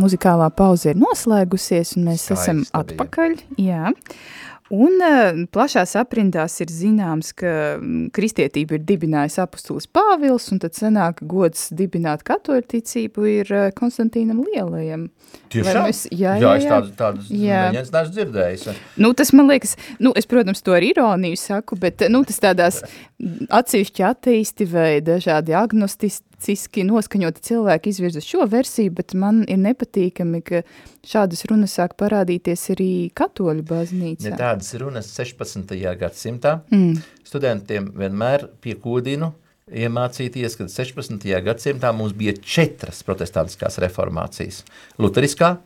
[0.05, 3.39] muzikālā pauze ir noslēgusies, un mēs Skaista esam atpakaļ.
[3.61, 3.95] Jā.
[4.73, 7.77] Un uh, plašās aprindās ir zināms, ka
[8.17, 14.41] kristietība ir dibinājis apustulis Pāvils, un tad sanāk gods dibināt katoļu ticību ir uh, Konstantīnam
[14.47, 15.11] Lielajam.
[15.53, 15.85] Tiešām?
[15.85, 16.55] Mēs, jā, jā, jā.
[16.57, 18.67] es tādu, tādu neņēns neesmu dzirdējis.
[19.05, 22.81] Nu, tas man liekas, nu, es, protams, to ar ironiju saku, bet, nu, tas tādās
[23.49, 30.43] atsevišķi ateisti vai dažādi agnostisti skeptiski noskaņoti cilvēki izvirza šo versiju, bet man ir nepatīkami,
[30.45, 30.63] ka
[31.07, 34.29] šādas runas sāk parādīties arī katoļu baznīcā.
[34.29, 35.73] Ne tādas runas 16.
[36.01, 37.01] gadsimtā mm.
[37.25, 39.33] studentiem vienmēr piekodinu
[39.73, 41.25] iemācīties, ka 16.
[41.47, 44.65] gadsimtā mums bija četras protestantiskās reformācijas–
[45.01, 45.57] luteriskā,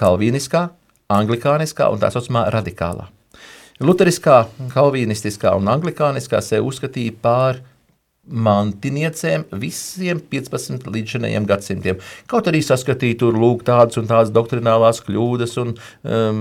[0.00, 0.70] kalvīniskā,
[1.12, 3.10] anglikāniskā un tā saucamā radikālā.
[3.82, 7.62] Luteriskā, kalvīnistiskā un anglikāniskā sev uzskatīja pār
[8.24, 11.98] mantiniecēm visiem 15 līdzinējiem gadsimtiem.
[12.30, 16.40] Kaut arī saskatīja tur lūk tādas un tādas doktrinālās kļūdas un um,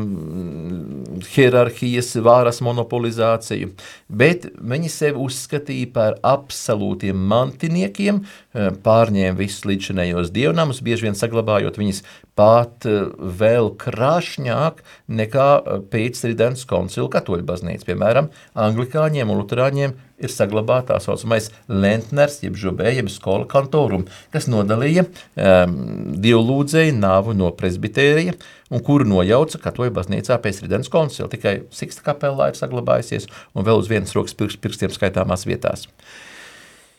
[1.33, 3.73] hierarhijas vāras monopolizāciju,
[4.07, 11.81] bet viņi sevi uzskatīja par absolūtiem mantiniekiem, uh, pārņēma visus līdzinējos dievnamus, bieži vien saglabājot
[11.81, 12.03] viņas
[12.39, 14.81] pat uh, vēl krāšņāk
[15.19, 17.87] nekā uh, pēc Tridents koncila katoļu baznīca.
[17.91, 24.47] Piemēram, anglikāņiem un luterāņiem ir saglabāta tā saucamais lentners, jeb žubē, jeb skola kantorum, kas
[24.51, 25.77] nodalīja um,
[26.23, 28.35] dievlūdzēju nāvu no presbitērija,
[28.73, 31.29] un kuru nojauca katoļu baznīcā pēc Ridens koncila.
[31.31, 35.89] Tikai Siksta kapelā ir saglabājusies un vēl uz vienas rokas pirkstiem skaitāmās vietās.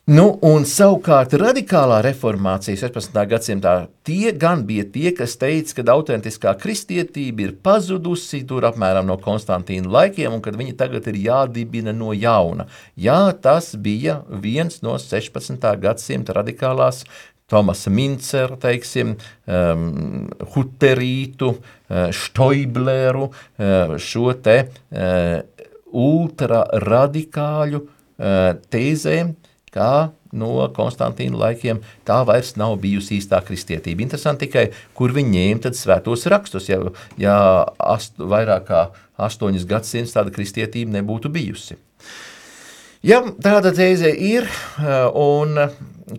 [0.04, 3.14] Nu, un savukārt radikālā reformācija 16.
[3.24, 3.70] gadsimtā
[4.04, 9.88] tie gan bija tie, kas teica, ka autentiskā kristietība ir pazudusi tur apmēram no Konstantīna
[9.88, 12.66] laikiem un kad viņa tagad ir jādibina no jauna.
[13.00, 15.64] Jā, tas bija viens no 16.
[15.80, 17.06] gadsimta radikālās
[17.48, 19.14] Tomasa Mincera, teiksim,
[19.48, 25.40] um, Huterītu, uh, Štoibleru, uh, šo te uh,
[25.96, 29.32] ultraradikāļu uh, tēzēm,
[29.74, 29.92] kā
[30.34, 34.04] no Konstantīna laikiem tā vairs nav bijusi īstā kristietība.
[34.06, 34.68] Interesanti tikai,
[34.98, 36.80] kur viņi ņēma svētos rakstus, ja,
[37.20, 37.38] ja
[37.78, 38.84] ast, vairāk kā
[39.28, 41.78] astoņas gadsimts tāda kristietība nebūtu bijusi.
[43.04, 44.46] Ja tāda tēze ir,
[45.12, 45.58] un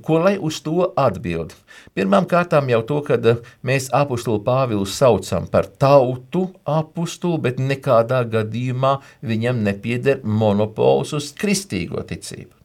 [0.06, 1.56] ko lai uz to atbild?
[1.98, 3.18] Pirmām kārtām jau to, ka
[3.66, 12.06] mēs apustulu Pāvilu saucam par tautu apustulu, bet nekādā gadījumā viņam nepieder monopols uz kristīgo
[12.06, 12.65] ticību.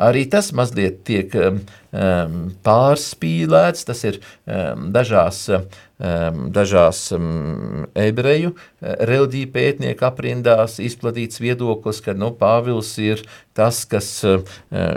[0.00, 1.60] Arī tas mazliet tiek um,
[1.92, 2.36] um,
[2.66, 5.46] pārspīlēts, tas ir um, dažās,
[6.00, 7.00] dažās
[8.00, 13.22] ebreju uh, reliģiju pētnieku aprindās izplatīts viedoklis, ka nu, Pāvils ir
[13.56, 14.40] tas, kas uh,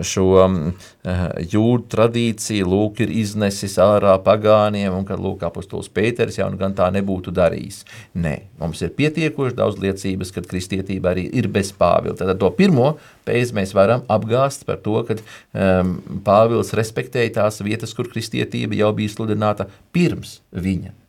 [0.05, 0.57] šo um,
[1.03, 6.59] uh, jūdu tradīciju lūk ir iznesis ārā pagāniem un ka lūk apostols Pēters jau nu
[6.61, 7.83] gan tā nebūtu darījis.
[8.15, 12.15] Nē, mums ir pietiekoši daudz liecības, kad kristietība arī ir bez Pāvila.
[12.19, 12.95] Tad to pirmo
[13.27, 18.91] pēc mēs varam apgāst par to, ka um, Pāvils respektēja tās vietas, kur kristietība jau
[18.95, 21.02] bija sludināta pirms viņa.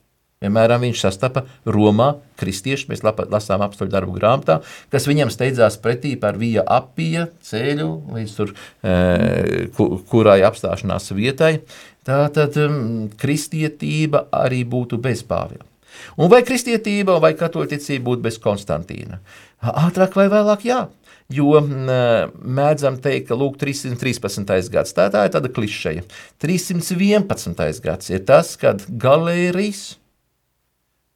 [0.45, 4.59] Piemēram, viņš sastapa Romā kristiešu, mēs lasām apstoļu darbu grāmatā,
[4.92, 8.53] kas viņam steidzās pretī par vija apija ceļu līdz tur,
[8.84, 9.68] e,
[10.11, 11.55] kurai apstāšanās vietai.
[12.05, 15.64] Tātad um, kristietība arī būtu bez Pāvila.
[16.20, 19.22] Un vai kristietība vai katoļticība būtu bez Konstantīna?
[19.64, 20.82] Ātrāk vai vēlāk, jā
[21.32, 24.68] jo mēdzam teikt, ka lūk, 313.
[24.72, 26.05] gads, tā, tā ir tāda klišeja.
[26.45, 27.80] 311.
[27.84, 29.95] gads ir tas, kad galērijas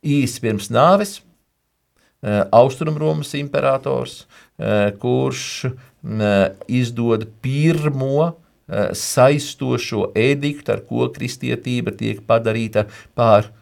[0.05, 1.19] īsi pirms nāves
[2.51, 4.25] Austrumromas imperators,
[4.99, 5.43] kurš
[6.67, 8.33] izdod pirmo
[8.93, 13.53] saistošo ediktu, ar ko kristietība tiek padarīta par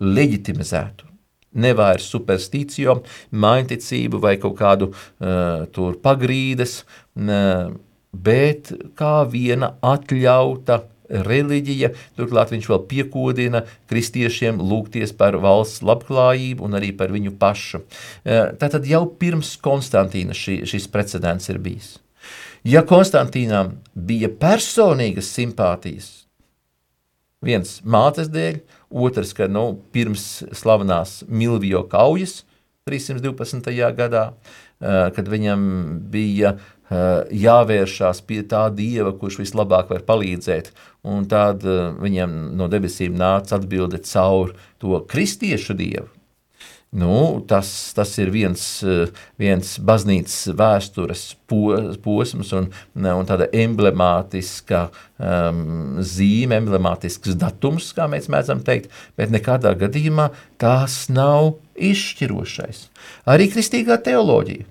[0.00, 1.08] leģitimizētu.
[1.54, 2.96] Nevairs superstīciju,
[3.30, 7.70] mainticību vai kaut kādu uh, tur pagrīdes, uh,
[8.10, 16.78] bet kā viena atļauta reliģija, turklāt viņš vēl piekodina kristiešiem lūgties par valsts labklājību un
[16.78, 17.82] arī par viņu pašu.
[18.24, 21.96] Tātad jau pirms Konstantīna šī, šis precedents ir bijis.
[22.64, 26.08] Ja Konstantīnam bija personīgas simpātijas,
[27.44, 28.62] viens mātes dēļ,
[28.94, 32.44] Otrs, ka nu, pirms slavenās Milvio kaujas
[32.86, 33.72] 312.
[33.96, 34.28] gadā,
[34.78, 35.62] kad viņam
[36.12, 36.54] bija
[36.90, 40.72] jāvēršās pie tā dieva, kurš vislabāk var palīdzēt,
[41.08, 46.10] un tad viņam no debesīm nāca atbilde caur to kristiešu dievu,
[46.94, 48.62] Nu, tas, tas ir viens,
[49.34, 54.84] viens baznīcas vēstures posms un, un tāda emblemātiska
[55.18, 60.28] um, zīme, emblemātisks datums, kā mēs mēdzam teikt, bet nekādā gadījumā
[60.62, 62.86] tās nav izšķirošais.
[63.26, 64.70] Arī kristīgā teoloģija.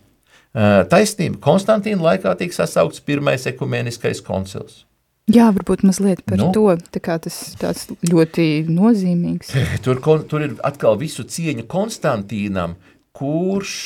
[0.53, 4.83] Uh, taisnība Konstantīna laikā tiek sasaukts pirmais ekumeniskais koncils.
[5.31, 9.53] Jā, varbūt mazliet par nu, to, tā kā tas tāds ļoti nozīmīgs.
[9.85, 12.75] Tur, tur ir atkal visu cieņu Konstantīnam,
[13.15, 13.77] kurš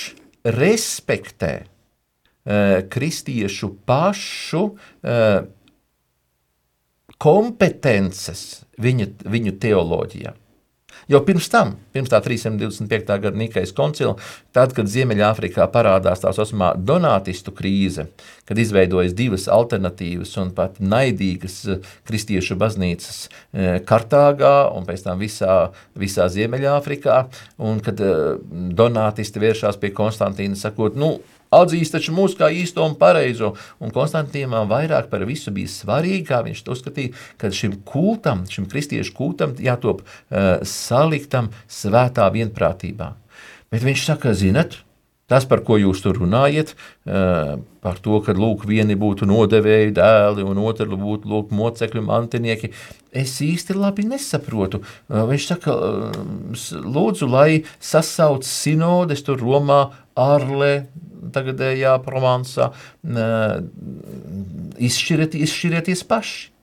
[0.44, 5.46] respektē uh, kristiešu pašu uh,
[7.22, 8.44] kompetences
[8.82, 10.34] viņa, viņu teoloģijā.
[11.08, 13.14] Jau pirms tam, pirms tā 325.
[13.24, 14.18] gada Nikejas koncila,
[14.52, 18.10] tad, kad Ziemeļāfrikā parādās tā saucamā donātistu krīze,
[18.48, 25.24] kad izveidojas divas alternatīvas un pat naidīgas eh, kristiešu baznīcas eh, Kartāgā un pēc tam
[25.24, 25.56] visā,
[25.96, 27.22] visā Ziemeļāfrikā,
[27.64, 31.16] un kad eh, donātisti vēršās pie Konstantīna sakot, nu,
[31.54, 33.54] atzīst taču mūs kā īsto un pareizo.
[33.84, 38.68] Un Konstantīnam vairāk par visu bija svarīgi, kā viņš to uzskatīja, ka šim kultam, šim
[38.72, 43.14] kristiešu kultam jātop uh, saliktam svētā vienprātībā.
[43.72, 44.82] Bet viņš saka, zinat,
[45.28, 50.46] Tas, par ko jūs tur runājat, uh, par to, ka lūk, vieni būtu nodevēji dēli
[50.48, 52.70] un otri būtu lūk, mocekļu mantinieki,
[53.12, 54.80] es īsti labi nesaprotu.
[54.80, 55.76] Uh, viņš saka,
[56.80, 59.82] lūdzu, lai sasauc sinodes tur Romā,
[60.16, 60.88] Arlē,
[61.34, 62.72] tagadējā Provansā,
[64.90, 66.54] izšķiriet, izšķirieties paši.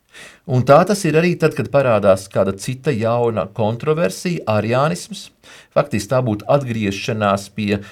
[0.45, 5.31] Un tā tas ir arī tad, kad parādās kāda cita jauna kontroversija, arianisms.
[5.75, 7.83] Faktiski tā būtu atgriešanās pie e,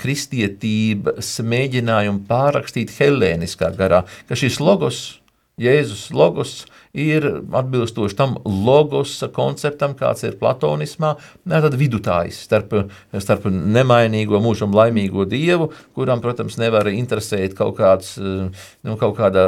[0.00, 5.19] kristietības mēģinājuma pārrakstīt helēniskā garā, ka šis logos,
[5.60, 6.62] Jēzus logos,
[6.96, 11.12] ir atbilstoši tam logosa konceptam, kāds ir platonismā,
[11.46, 12.74] tad vidutājs starp,
[13.22, 19.44] starp nemainīgo mūžam laimīgo dievu, kuram, protams, nevar interesēt kaut kāds, nu, kaut kāda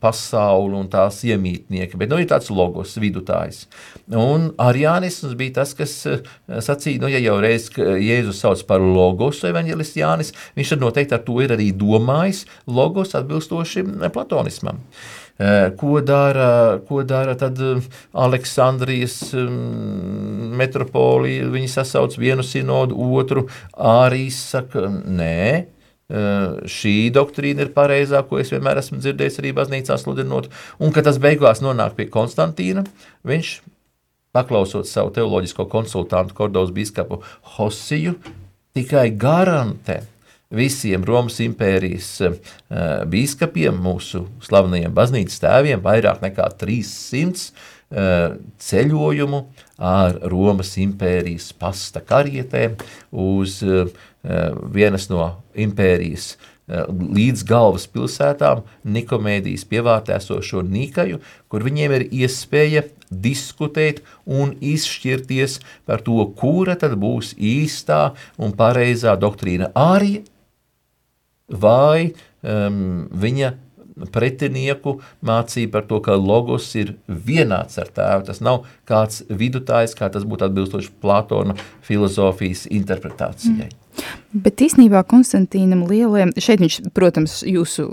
[0.00, 3.66] pasauli un tās iemītnieki, bet, nu, ir tāds logos, vidutājs.
[4.08, 5.98] Un arianisms bija tas, kas
[6.46, 11.22] sacīja, nu, ja jau reiz Jēzus sauc par logos evaņģelists Jānis, viņš tad noteikti ar
[11.26, 14.80] to ir arī domājis logos atbilstoši platonismam.
[15.36, 17.84] Eh, ko dara, ko dara tad eh,
[18.16, 21.50] Aleksandrijas mm, metropolija?
[21.52, 23.44] Viņi sasauc vienu sinodu, otru
[23.76, 30.00] arī saka, nē, eh, šī doktrīna ir pareizā, ko es vienmēr esmu dzirdējis arī baznīcā
[30.00, 30.48] sludinot,
[30.80, 32.86] un ka tas beigās nonāk pie Konstantīna,
[33.28, 33.52] viņš,
[34.32, 37.20] paklausot savu teoloģisko konsultantu Kordovas biskupu
[37.58, 38.16] Hosiju,
[38.76, 40.00] tikai garantē,
[40.56, 42.34] visiem Romas impērijas uh,
[43.10, 49.44] biskupiem, mūsu slavenajiem baznīcas tēviem, vairāk nekā 300 uh, eh, ceļojumu
[49.78, 52.74] ar Romas impērijas pasta karietēm
[53.12, 53.86] uz uh,
[54.74, 56.34] vienas no impērijas
[56.66, 66.18] līdz galvaspilsētām, Nikomēdijas pievārtē esošo Nikaju, kur viņiem ir iespēja diskutēt un izšķirties par to,
[66.38, 69.70] kura tad būs īstā un pareizā doktrīna.
[69.78, 70.24] Arī
[71.48, 73.52] vai um, viņa
[74.12, 78.26] pretinieku mācīja par to, ka logos ir vienāds ar tēvu.
[78.28, 83.70] Tas nav kāds vidutājs, kā tas būtu atbilstoši Platona filozofijas interpretācijai.
[83.70, 83.82] Mm.
[84.44, 87.88] Bet īstenībā Konstantīnam Lielajam, šeit viņš, protams, jūsu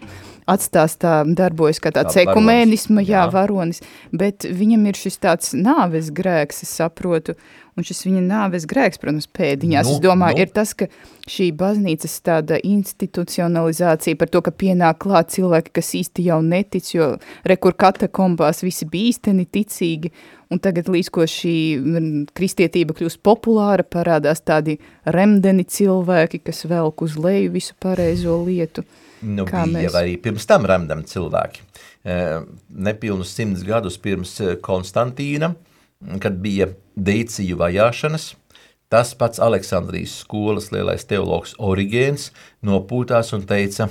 [0.50, 5.54] atstās tā darbojas kā tāds tā ekumēnisma, jā, jā, varonis, bet viņam ir šis tāds
[5.58, 7.38] nāves grēks, es saprotu,
[7.78, 10.46] un šis viņa nāves grēks, protams, pēdiņās, nu, es domāju, nu.
[10.46, 10.88] ir tas, ka
[11.30, 17.10] šī baznīcas tāda institucionalizācija par to, ka pienāk klāt cilvēki, kas īsti jau netic, jo
[17.50, 20.14] rekur katakombās visi bija īsteni ticīgi,
[20.54, 21.56] un tagad līdz ko šī
[22.38, 28.86] kristietība kļūst populāra, parādās tādi remdeni cilvēki, kas velk uz leju visu pareizo lietu.
[29.24, 29.98] Nu, Kā bija mēs...
[29.98, 31.64] arī pirms tam remdami cilvēki.
[32.88, 35.54] Nepilnus simts gadus pirms Konstantīna,
[36.24, 36.68] kad bija
[37.00, 38.34] deiciju vajāšanas,
[38.92, 42.32] tas pats Aleksandrijas skolas lielais teologs Origēns
[42.66, 43.88] nopūtās un teica,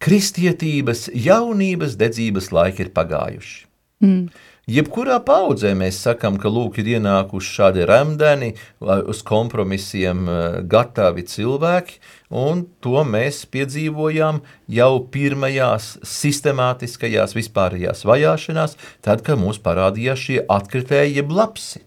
[0.00, 3.58] kristietības jaunības dedzības laiki ir pagājuši.
[4.00, 4.30] Mm.
[4.70, 10.28] Jebkurā paudzē mēs sakām, ka lūk, ir ienākuši šādi remdeni, uz kompromisiem
[10.70, 11.98] gatavi cilvēki,
[12.30, 21.20] un to mēs piedzīvojām jau pirmajās sistemātiskajās vispārējās vajāšanās, tad, kad mums parādījās šie atkritēji
[21.20, 21.84] jeb lapsi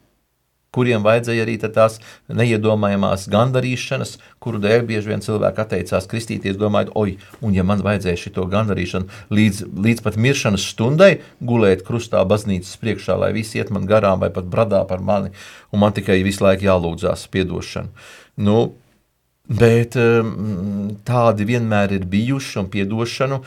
[0.73, 1.99] kuriem vajadzēja arī tās
[2.33, 8.21] neiedomājamās gandarīšanas, kuru dēļ bieži vien cilvēki atteicās kristīties, domājot, oi, un ja man vajadzēja
[8.25, 11.11] šito gandarīšanu līdz, līdz pat miršanas stundai
[11.45, 15.33] gulēt krustā baznīcas priekšā, lai visi iet man garām vai pat bradā par mani,
[15.71, 17.93] un man tikai visu laiku jālūdzās piedošanu.
[18.41, 18.73] Nu,
[19.43, 23.41] Bet um, tādi vienmēr ir bijuši, un atdošanu,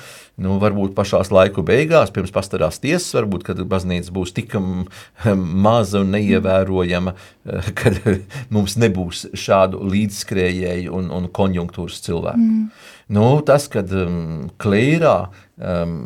[0.44, 4.84] nu, varbūt pašā laiku beigās, pirms pastarās tiesas, varbūt, kad baznīca būs tik um,
[5.64, 7.96] maza un neievērojama, uh, kad
[8.52, 12.44] mums nebūs šādu līdzskrējēju un, un konjunktūras cilvēku.
[12.44, 12.68] Mm.
[13.16, 15.16] Nu, tas, kad um, klērā
[15.56, 15.96] um,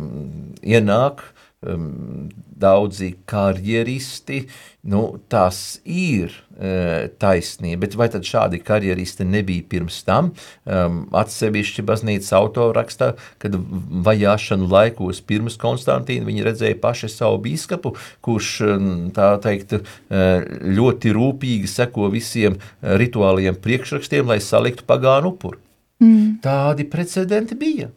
[0.62, 1.26] ienāk
[1.66, 2.28] um,
[2.60, 4.44] daudzi karjeristi,
[4.82, 7.82] nu, tas ir uh, taisnība.
[7.84, 10.32] Bet vai tad šādi karjeristi nebija pirms tam?
[10.64, 13.56] Um, atsevišķi baznīcas autori raksta, kad
[14.08, 17.94] vajāšanu laikos pirms Konstantīna viņi redzēja paši savu bīskapu,
[18.24, 19.84] kurš um, tā teikt uh,
[20.80, 25.60] ļoti rūpīgi seko visiem rituāliem priekšrakstiem, lai saliktu pagānu upuru.
[26.00, 26.38] Mm.
[26.40, 27.90] Tādi precedenti bija.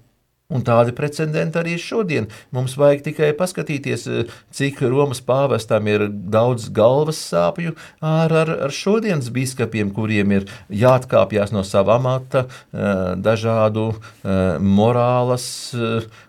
[0.51, 2.27] Un tādi precedenti arī šodien.
[2.53, 7.71] Mums vajag tikai paskatīties, eh, cik Romas pāvestam ir daudz galvas sāpju
[8.01, 15.47] ar, ar, ar šodienas biskupiem, kuriem ir jāatkāpjas no sava amata, eh, dažādu eh, morālas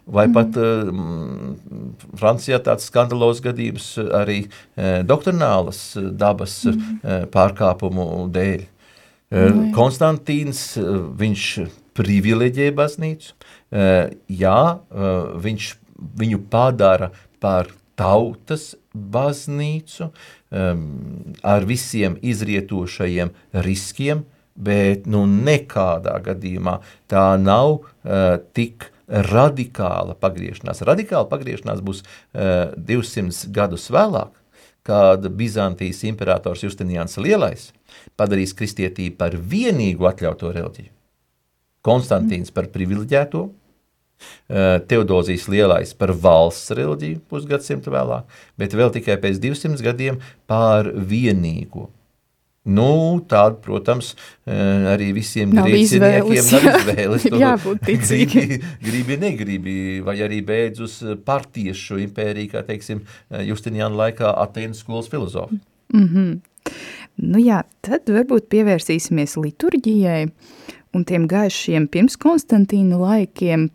[0.06, 1.58] vai pat mm.
[2.14, 4.44] Francijā tāds skandalos gadījums arī
[5.08, 7.30] doktrinālas dabas mm.
[7.32, 8.66] pārkāpumu dēļ.
[9.34, 9.72] Mm.
[9.74, 10.74] Konstantīns,
[11.18, 11.46] viņš
[11.96, 13.32] privileģē baznīcu,
[13.72, 15.14] jā, eh,
[15.46, 15.70] viņš
[16.20, 17.10] viņu padara
[17.40, 20.08] par tautas baznīcu
[21.42, 23.30] ar visiem izrietošajiem
[23.66, 26.76] riskiem, bet nu, nekādā gadījumā
[27.10, 30.84] tā nav uh, tik radikāla pagriešanās.
[30.86, 34.32] Radikāla pagriešanās būs uh, 200 gadus vēlāk,
[34.86, 37.72] kad Bizantijas imperators Justinians Lielais
[38.20, 40.93] padarīs kristietību par vienīgu atļautu reliģiju.
[41.84, 43.48] Konstantīns par privileģēto,
[44.88, 48.30] Teodozijas lielais par valsts reliģiju pusgadsimtu vēlāk,
[48.60, 51.90] bet vēl tikai pēc 200 gadiem pār vienīgo.
[52.64, 54.14] Nu, tāda, protams,
[54.48, 56.76] arī visiem Nav izvēles, nav jā.
[56.78, 57.26] izvēles.
[57.28, 58.46] Ir jābūt ticīgiem.
[58.54, 59.76] gribi, gribi, negribi,
[60.06, 60.94] vai arī beidz uz
[61.26, 63.02] partiešu impēriju, kā teiksim,
[63.44, 65.60] Justiniāna laikā Atēnas skolas filozofi.
[67.20, 70.22] Nu jā, tad varbūt pievērsīsimies liturģijai
[70.94, 73.68] un tiem gaišiem pirms Konstantīna laikiem,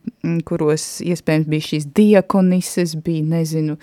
[0.47, 3.77] kuros iespējams bija šīs diakonises, bija, nezinu,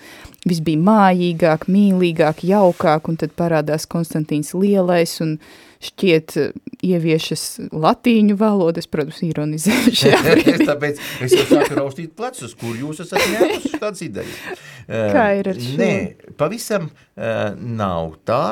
[0.47, 5.37] viss bija mājīgāk, mīlīgāk, jaukāk, un tad parādās Konstantīns lielais un
[5.83, 6.53] šķiet eh,
[6.87, 10.57] ieviešas latīņu valodas, protams, ironizēju šajā brīdī.
[10.65, 14.43] Tāpēc es jau sāku raustīt plecus, kur jūs esat ņēmuši tādas idejas.
[15.15, 15.73] Kā ir ar šo?
[15.81, 15.93] Nē,
[16.39, 18.43] pavisam nav tā,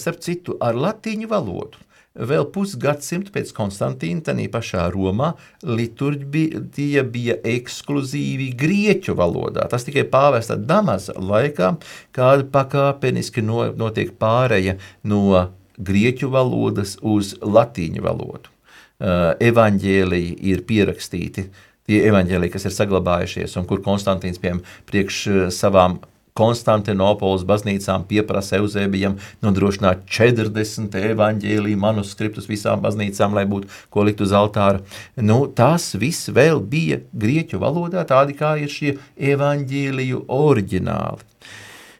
[0.00, 1.85] starp citu, ar latīņu valodu.
[2.16, 5.34] Vēl pusgadsimtu pēc Konstantīna, tanī pašā Romā,
[5.66, 9.66] liturģija bija ekskluzīvi grieķu valodā.
[9.68, 11.74] Tas tikai pāvesta Damaza laikā,
[12.16, 18.52] kāda pakāpeniski no, notiek pāreja no grieķu valodas uz latīņu valodu.
[18.96, 21.50] Uh, evaņģēliji ir pierakstīti,
[21.84, 25.98] tie evaņģēliji, kas ir saglabājušies, un kur Konstantīns piemēram priekš uh, savām
[26.36, 34.34] Konstantinopolis baznīcām pieprasa Eusebijam nodrošināt 40 evaņģēlīju manuskriptus visām baznīcām, lai būtu ko likt uz
[34.36, 34.82] altāra.
[35.16, 38.96] Nu, tas viss vēl bija grieķu valodā, tādi kā ir šie
[39.34, 41.32] evaņģēliju oriģināli.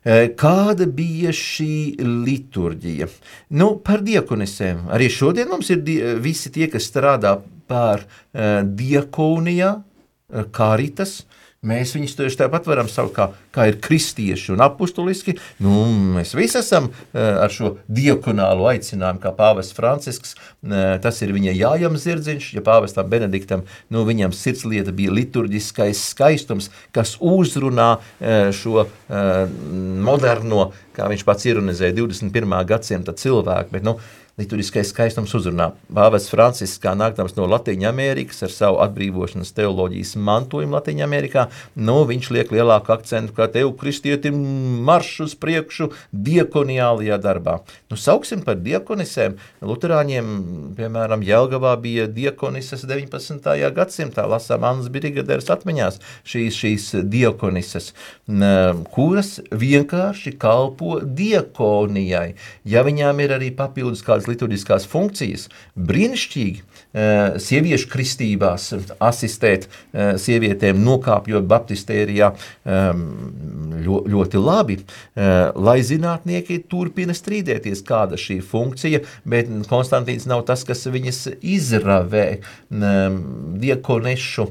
[0.06, 3.08] Eh, Kāda bija šī liturģija?
[3.58, 4.86] Nu, par diakonisēm.
[4.94, 9.72] Arī šodien mums ir di visi tie, kas strādā pār uh, diakonijā,
[10.54, 11.24] karitas,
[11.66, 15.36] Mēs viņus tieši tāpat varam saukt, kā, kā ir kristieši un apustuliski.
[15.62, 15.86] Nu,
[16.16, 20.36] mēs visi esam uh, ar šo diakonālu aicinājumu, kā pāvests Francisks.
[20.62, 26.70] Uh, tas ir viņa jājam zirdziņš, ja pāvestam Benediktam, nu, viņam sirdslieta bija liturģiskais skaistums,
[26.94, 28.86] kas uzrunā uh, šo
[30.06, 32.54] moderno, kā viņš pats ironizēja, 21.
[32.68, 33.72] gadsimta cilvēku.
[33.74, 33.96] Bet, nu,
[34.36, 35.70] Liturģiskais skaistums uzrunā.
[35.96, 41.46] Pāvests Francisks, kā nākdams no Latvijas Amerikas ar savu atbrīvošanas teoloģijas mantojumu Latvijā, Amerikā,
[41.80, 44.36] nu, viņš liek lielāku akcentu, kā tev, kristietim,
[44.84, 47.54] marš uz priekšu diakoniālajā darbā.
[47.88, 49.38] Nu, sauksim par diakonisēm.
[49.64, 50.28] Luterāņiem,
[50.76, 53.48] piemēram, Jelgavā bija diakonises 19.
[53.80, 55.96] gadsimtā, lasām Annas Brigaderes atmiņās
[56.28, 57.94] šīs, šīs diakonises,
[58.92, 62.36] kuras vienkārši kalpo diakonijai.
[62.68, 65.46] Ja viņām ir arī papildus kādas liturģiskās funkcijas,
[65.76, 68.68] brīnišķīgi eh, sieviešu kristībās
[69.02, 73.02] asistēt eh, sievietēm nokāpjot baptistērijā ehm,
[73.86, 80.64] ļo- ļoti labi, eh, lai zinātnieki turpina strīdēties, kāda šī funkcija, bet Konstantīns nav tas,
[80.66, 82.26] kas viņas izravē.
[82.70, 83.22] Ehm,
[83.56, 84.50] Diekonešu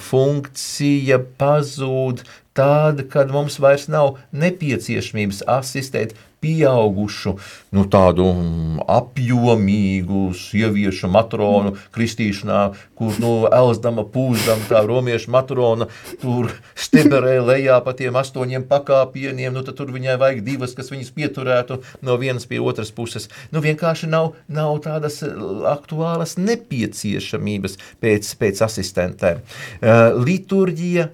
[0.00, 2.24] funkcija pazūd
[2.54, 6.14] tāda, kad mums vairs nav nepieciešamības asistēt
[6.44, 7.34] pieaugušu,
[7.74, 12.60] nu, tādu mm, apjomīgu sieviešu matronu kristīšanā,
[12.98, 15.88] kur nu, elzdama pūzdama tā romiešu matrona
[16.20, 21.12] tur steberē lejā pa tiem astoņiem pakāpieniem, nu, tad tur viņai vajag divas, kas viņas
[21.16, 23.30] pieturētu no vienas pie otras puses.
[23.54, 25.22] Nu, vienkārši nav, nav tādas
[25.70, 29.44] aktuālas nepieciešamības pēc, pēc asistentēm.
[29.80, 31.08] Uh, liturģija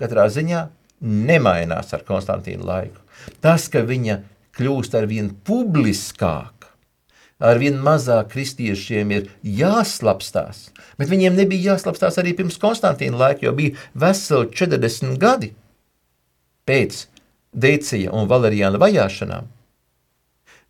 [0.00, 0.66] katrā ziņā
[1.00, 3.00] nemainās ar Konstantīnu laiku.
[3.44, 4.20] Tas, ka viņa
[4.58, 6.68] kļūst ar vien publiskāk,
[7.40, 10.68] ar vien mazāk kristiešiem ir jāslapstās,
[11.00, 15.54] bet viņiem nebija jāslapstās arī pirms Konstantīna laika, jo bija veseli 40 gadi
[16.68, 17.06] pēc
[17.50, 19.48] Deicija un Valerijāna vajāšanām,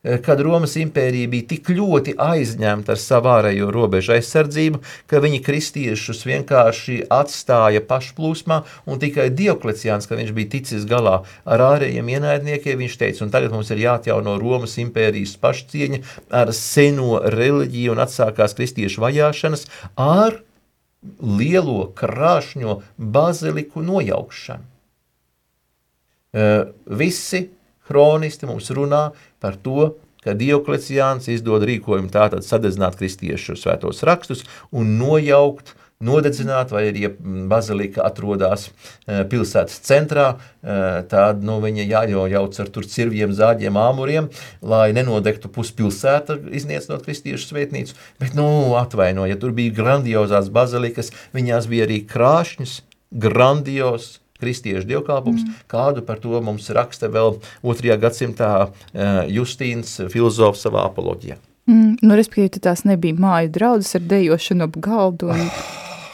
[0.03, 4.81] kad Romas impērija bija tik ļoti aizņemta ar savu ārējo robežu aizsardzību,
[5.11, 11.65] ka viņi kristiešus vienkārši atstāja pašplūsmā, un tikai Diokleciāns, kad viņš bija ticis galā ar
[11.67, 16.03] ārējiem ienaidniekiem, viņš teica, un tagad mums ir jāatjauno Romas impērijas pašcieņa
[16.41, 19.69] ar seno reliģiju, un atsākās kristiešu vajāšanas
[20.01, 20.41] ar
[21.21, 24.69] lielo krāšņo baziliku nojaukšanu.
[26.31, 27.49] Uh, visi
[27.91, 29.09] kronisti mums runā
[29.43, 29.93] par to,
[30.25, 37.11] ka Diokleciāns izdod rīkojumu tātad sadezināt kristiešu svētos rakstus un nojaukt nodedzināta, vai arī ja
[37.51, 44.31] bazilika atrodas uh, pilsētas centrā, uh, tad nu, viņa jājauc ar tur cirviem, zāģiem, āmuriem,
[44.65, 47.99] lai nenodegtu puspilsēta, izniecinot kristiešu svētnīcu.
[48.23, 48.49] Bet, nu,
[48.81, 52.81] atvainojiet, ja tur bija grandiozās bazilikas, viņās bija arī krāšņas,
[53.21, 55.61] grandios, kristiešu dievkalpums, mm.
[55.71, 57.97] kādu par to mums raksta vēl 2.
[58.01, 61.39] gadsimtā uh, Justīns filozofs savā apoloģijā.
[61.71, 65.31] Mm, nu, respektīvi, tās nebija māju draudzes ar dejošanu ap galdu.
[65.31, 65.47] Un...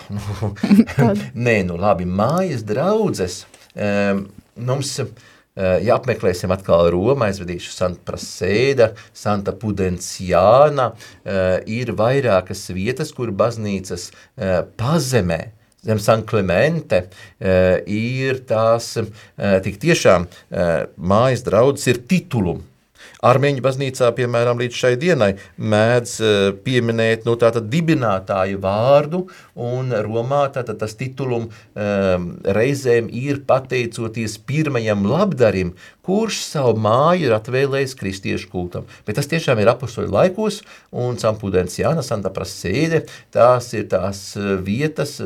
[1.46, 3.44] Nē, nu labi, mājas draudzes.
[3.72, 4.26] Um,
[4.68, 5.08] mums, uh,
[5.56, 14.10] ja apmeklēsim atkal Romu, aizvedīšu Santa Prasēda, Santa Pudenciāna, uh, ir vairākas vietas, kur baznīcas
[14.76, 15.40] pazemē,
[15.86, 19.08] zem San Clemente, uh, ir tās uh,
[19.64, 22.75] tik tiešām uh, mājas draudzes ir titulumi
[23.24, 29.22] Armēņu baznīcā, piemēram, līdz šai dienai mēdz eh, pieminēt nu, dibinātāju vārdu,
[29.56, 35.72] un Romā tātad, tas titulum um, reizēm ir pateicoties pirmajam labdarim,
[36.04, 38.84] kurš savu māju ir atvēlējis kristiešu kultam.
[39.08, 40.60] Bet tas tiešām ir apustoļu laikos,
[40.92, 45.16] un Sampudens Jāna Santa Prasēde, tās ir tās eh, vietas,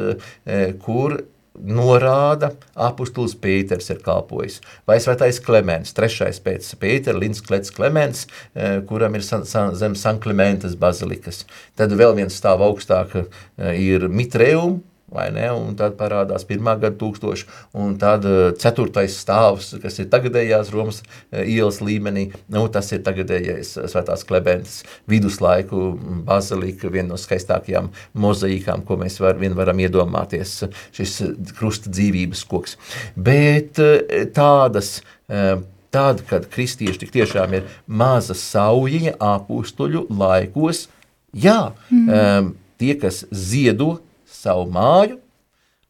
[0.84, 1.18] kur
[1.58, 4.60] norāda, apustulis Pēters ir kalpojis.
[4.88, 9.94] Vai svētais Klemens, trešais pēc Pētera, Lins Klets Klemens, eh, kuram ir san, san, zem
[9.94, 11.44] San Klementas bazilikas.
[11.76, 14.80] Tad vēl viens stāv augstāk eh, ir Mitreum,
[15.10, 21.02] un tad parādās pirmā gada tūkstoši, un tad uh, ceturtais stāvs, kas ir tagadējās Romas
[21.02, 25.90] uh, ielas līmenī, nu, tas ir tagadējais svētās klebentas viduslaiku
[26.26, 30.60] bazilika, viena no skaistākajām mozaīkām, ko mēs var, vien varam iedomāties,
[30.96, 31.18] šis
[31.58, 32.76] krusta dzīvības koks.
[33.16, 33.80] Bet
[34.36, 35.00] tādas,
[35.90, 40.86] tad, kad kristieši tik tiešām ir maza saujiņa apustuļu laikos,
[41.34, 42.06] jā, mm.
[42.08, 43.98] um, tie, kas ziedo
[44.40, 45.18] savu māju,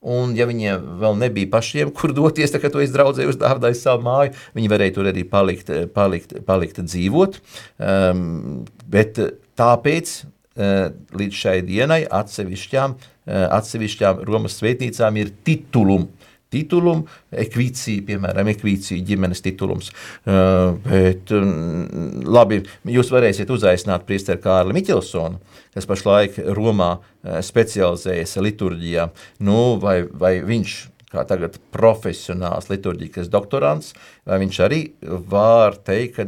[0.00, 4.34] un ja viņiem vēl nebija pašiem, kur doties, tad, kad to izdraudzēja uzdāvdāja savu māju,
[4.56, 7.40] viņi varēja tur arī palikt, palikt, palikt dzīvot,
[7.78, 8.26] um,
[8.90, 9.20] bet
[9.60, 10.90] tāpēc uh,
[11.20, 16.10] līdz šai dienai atsevišķām, uh, atsevišķām Romas svētnīcām ir titulumi,
[16.52, 17.06] titulumu,
[17.44, 19.90] ekvīcija, piemēram, ekvīcija ģimenes titulums.
[20.24, 25.40] Uh, bet, um, labi, jūs varēsiet uzaicināt priesteri Kārli Miķelsonu,
[25.76, 29.10] kas pašlaik Romā uh, specializējas liturģijā,
[29.46, 30.80] nu, vai, vai viņš
[31.10, 33.94] kā tagad profesionāls liturģikas doktorants,
[34.28, 34.80] vai viņš arī
[35.30, 36.26] var teikt, ka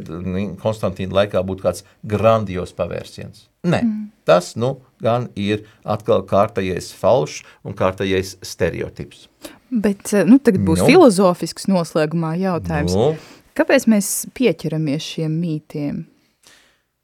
[0.59, 3.47] Konstantīna laikā būtu kāds grandios pavērsiens.
[3.63, 4.07] Nē, mm.
[4.27, 9.29] tas nu gan ir atkal kārtējais falšs un kārtējais stereotips.
[9.73, 10.89] Bet eh, nu, tagad būs nu.
[10.91, 12.93] filozofisks noslēgumā jautājums.
[12.97, 13.13] Nu.
[13.57, 16.03] Kāpēc mēs pieķeramies šiem mītiem?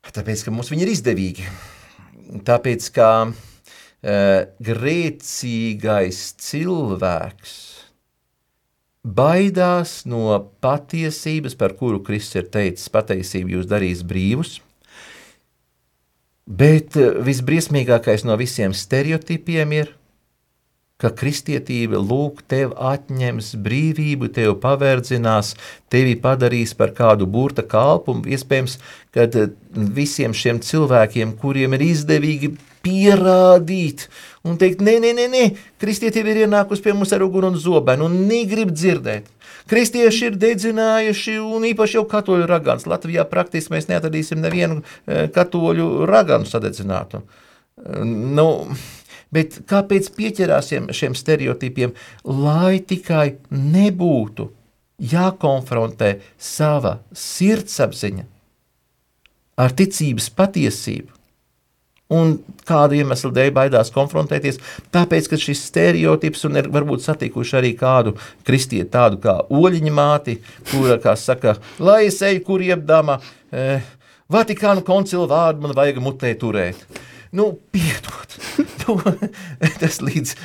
[0.10, 1.50] Tāpēc, ka mums viņi ir izdevīgi.
[2.46, 3.34] Tāpēc, ka uh,
[4.66, 7.58] grēcīgais cilvēks
[9.06, 14.58] baidās no patiesības, par kuru Kristus ir teicis, patiesību jūs darīs brīvus,
[16.50, 19.94] bet uh, visbriesmīgākais no visiem stereotipiem ir
[21.00, 25.54] ka kristietība lūk tev atņems brīvību, tev paverdzinās,
[25.92, 28.76] tevi padarīs par kādu burta kalpu, iespējams,
[29.16, 32.52] kad eh, visiem šiem cilvēkiem, kuriem ir izdevīgi
[32.84, 34.08] pierādīt
[34.48, 35.46] un teikt, nē, nē, nē, nē,
[35.80, 39.28] kristietība ir ienākusi pie mums ar uguni un zobenu un negrib dzirdēt.
[39.72, 42.88] Kristieši ir dedzinājuši, un īpaši jau katoļu ragans.
[42.90, 47.24] Latvijā praktiski mēs neatradīsim nevienu eh, katoļu raganu sadedzinātu.
[48.04, 48.50] Nu,
[49.34, 51.94] Bet kāpēc pieķerāsim šiem stereotipiem,
[52.26, 54.50] lai tikai nebūtu
[55.12, 58.26] jākonfrontē sava sirdsapziņa
[59.60, 61.14] ar ticības patiesību?
[62.10, 64.58] Un kādu iemeslu dēļ baidās konfrontēties?
[64.90, 68.16] Tāpēc, ka šis stereotips, un ir varbūt satikuši arī kādu
[68.48, 70.40] kristieti, tādu kā oļiņa māti,
[70.72, 73.20] kura, kā saka, lai es eju, kur iebdama,
[73.54, 73.86] eh,
[74.30, 76.84] Vatikānu koncilu vārdu man vajag mutē turēt.
[77.32, 78.36] Nu, piedod,
[78.88, 78.98] nu,
[79.82, 80.36] tas, līdz,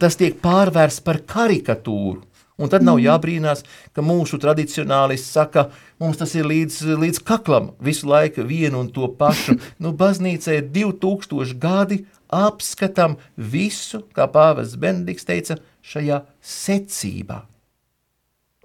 [0.00, 2.24] tas tiek pārvērsts par karikatūru.
[2.56, 3.04] Un tad nav mm.
[3.04, 3.62] jābrīnās,
[3.92, 5.66] ka mūsu tradicionālists saka,
[6.00, 9.58] mums tas ir līdz, līdz kaklam visu laiku vienu un to pašu.
[9.82, 12.00] Nu, baznīcē ir 2000 gadi,
[12.32, 17.44] apskatām visu, kā pāvests Benedikts teica, šajā secībā.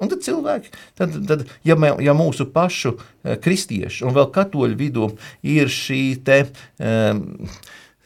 [0.01, 4.79] Un tad cilvēki, tad, tad, ja, mē, ja mūsu pašu uh, kristiešu un vēl katoļu
[4.79, 5.11] vidū
[5.45, 7.21] ir šī te um,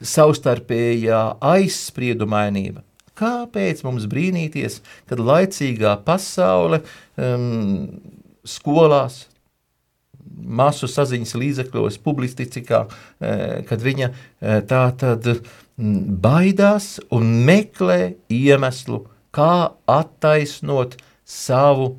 [0.04, 1.22] savstarpējā
[1.54, 2.84] aizspriedumainība,
[3.16, 6.82] kāpēc mums brīnīties, kad laicīgā pasaule
[7.16, 7.88] um,
[8.44, 9.26] skolās,
[10.36, 12.82] masu saziņas līdzekļos, publicistikā,
[13.70, 14.10] kad viņa
[14.68, 15.30] tā tad
[16.26, 21.96] baidās un meklē iemeslu, kā attaisnot savu,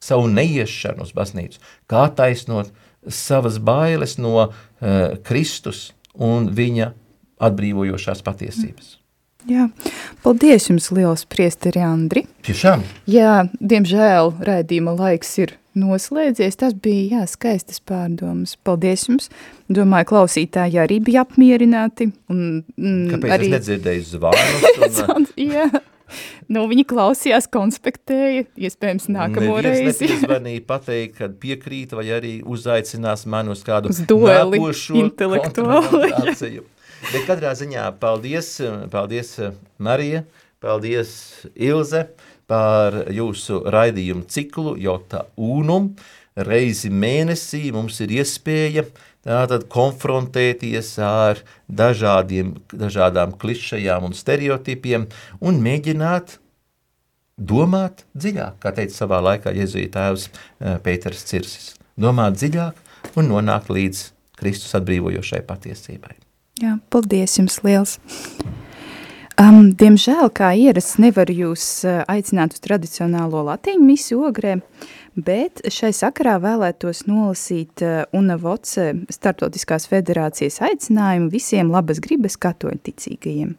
[0.00, 2.72] savu neiešanu uz baznīcu, kā attaisnot
[3.08, 4.54] savas bailes no uh,
[5.24, 6.92] Kristus un viņa
[7.38, 8.96] atbrīvojošās patiesības.
[9.48, 9.68] Jā,
[10.24, 12.24] paldies jums liels, priesteri Andri.
[12.44, 12.82] Tiešām.
[13.08, 16.58] Jā, diemžēl raidījuma laiks ir noslēdzies.
[16.60, 18.56] Tas bija, jā, skaistas pārdomas.
[18.66, 19.30] Paldies jums.
[19.72, 22.10] Domāju, klausītāji arī bija apmierināti.
[22.32, 23.48] Un, mm, Kāpēc arī...
[23.48, 25.00] es nedzirdēju zvanus?
[25.14, 25.28] Un...
[25.54, 25.68] jā.
[26.48, 29.84] Nu, viņi klausījās, konspektēja, iespējams, nākamo reizi.
[29.84, 34.60] Neviens nezvanīja pateikt, kad piekrīt, vai arī uzaicinās mani uz kādu uz dueli
[35.02, 36.02] intelektuālu.
[37.12, 38.56] Bet katrā ziņā paldies,
[38.90, 39.36] paldies
[39.78, 40.24] Marija,
[40.64, 41.12] paldies
[41.54, 42.08] Ilze
[42.50, 45.92] par jūsu raidījumu ciklu Jota Unum.
[46.38, 48.84] Reizi mēnesī mums ir iespēja
[49.28, 55.08] tātad konfrontēties ar dažādiem, dažādām klišajām un stereotipiem
[55.40, 56.38] un mēģināt
[57.38, 61.74] domāt dziļāk, kā teica savā laikā Jēzus tēvs eh, Pēters Cirsis.
[61.98, 64.08] Domāt dziļāk un nonākt līdz
[64.38, 66.16] Kristus atbrīvojošai patiesībai.
[66.62, 67.98] Jā, paldies jums liels!
[69.38, 71.64] Um, diemžēl, kā ierasts, nevaru jūs
[72.10, 74.56] aicināt uz tradicionālo latīņu misiju ogrē,
[75.14, 82.82] bet šai sakarā vēlētos nolasīt uh, Una Voce Startautiskās federācijas aicinājumu visiem labas gribas katoļu
[82.90, 83.54] ticīgajiem.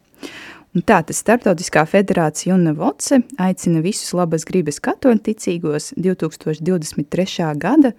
[0.76, 7.54] Un tātad Startautiskā federācija Una Voce aicina visus labas gribas katoļu ticīgos 2023.
[7.56, 7.96] gada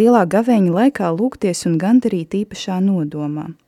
[0.00, 3.50] lielā gavēņa laikā lūgties un gandarīt īpašā nodomā–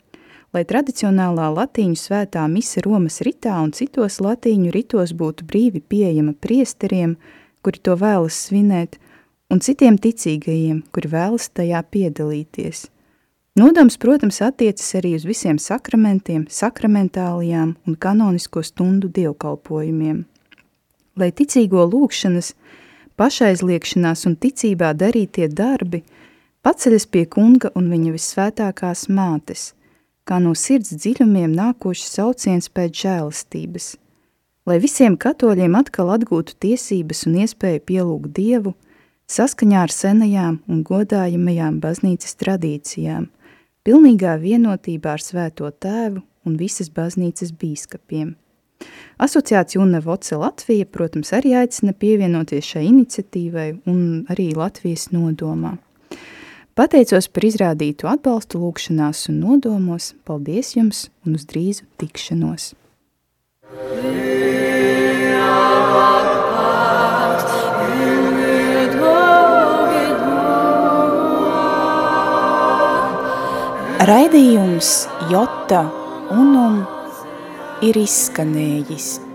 [0.52, 7.16] lai tradicionālā latīņu svētā mise Romas ritā un citos latīņu ritos būtu brīvi pieejama priesteriem,
[7.64, 8.98] kuri to vēlas svinēt,
[9.52, 12.88] un citiem ticīgajiem, kuri vēlas tajā piedalīties.
[13.56, 20.22] Nodoms, protams, attiecas arī uz visiem sakramentiem, sakramentālijām un kanonisko stundu dievkalpojumiem.
[21.20, 22.54] Lai ticīgo lūkšanas,
[23.20, 26.00] pašaizliekšanās un ticībā darītie darbi
[26.64, 29.70] paceļas pie kunga un viņa vissvētākās mātes–
[30.28, 33.86] kā no sirds dziļumiem nākošs sauciens pēc žēlastības,
[34.66, 38.74] lai visiem katoļiem atkal atgūtu tiesības un iespēju pielūgt Dievu
[39.32, 43.28] saskaņā ar senajām un godājamajām baznīcas tradīcijām,
[43.86, 48.34] pilnīgā vienotībā ar svēto tēvu un visas baznīcas bīskapiem.
[49.22, 54.00] Asociācija Unevoce Latvija, protams, arī aicina pievienoties šai iniciatīvai un
[54.32, 55.76] arī Latvijas nodomā.
[56.72, 60.14] Pateicos par izrādītu atbalstu lūkšanās un nodomos.
[60.24, 62.72] Paldies jums un uz drīzu tikšanos!
[74.08, 74.94] Raidījums
[75.28, 75.84] Jota
[76.32, 76.80] Unum
[77.84, 79.31] ir izskanējis.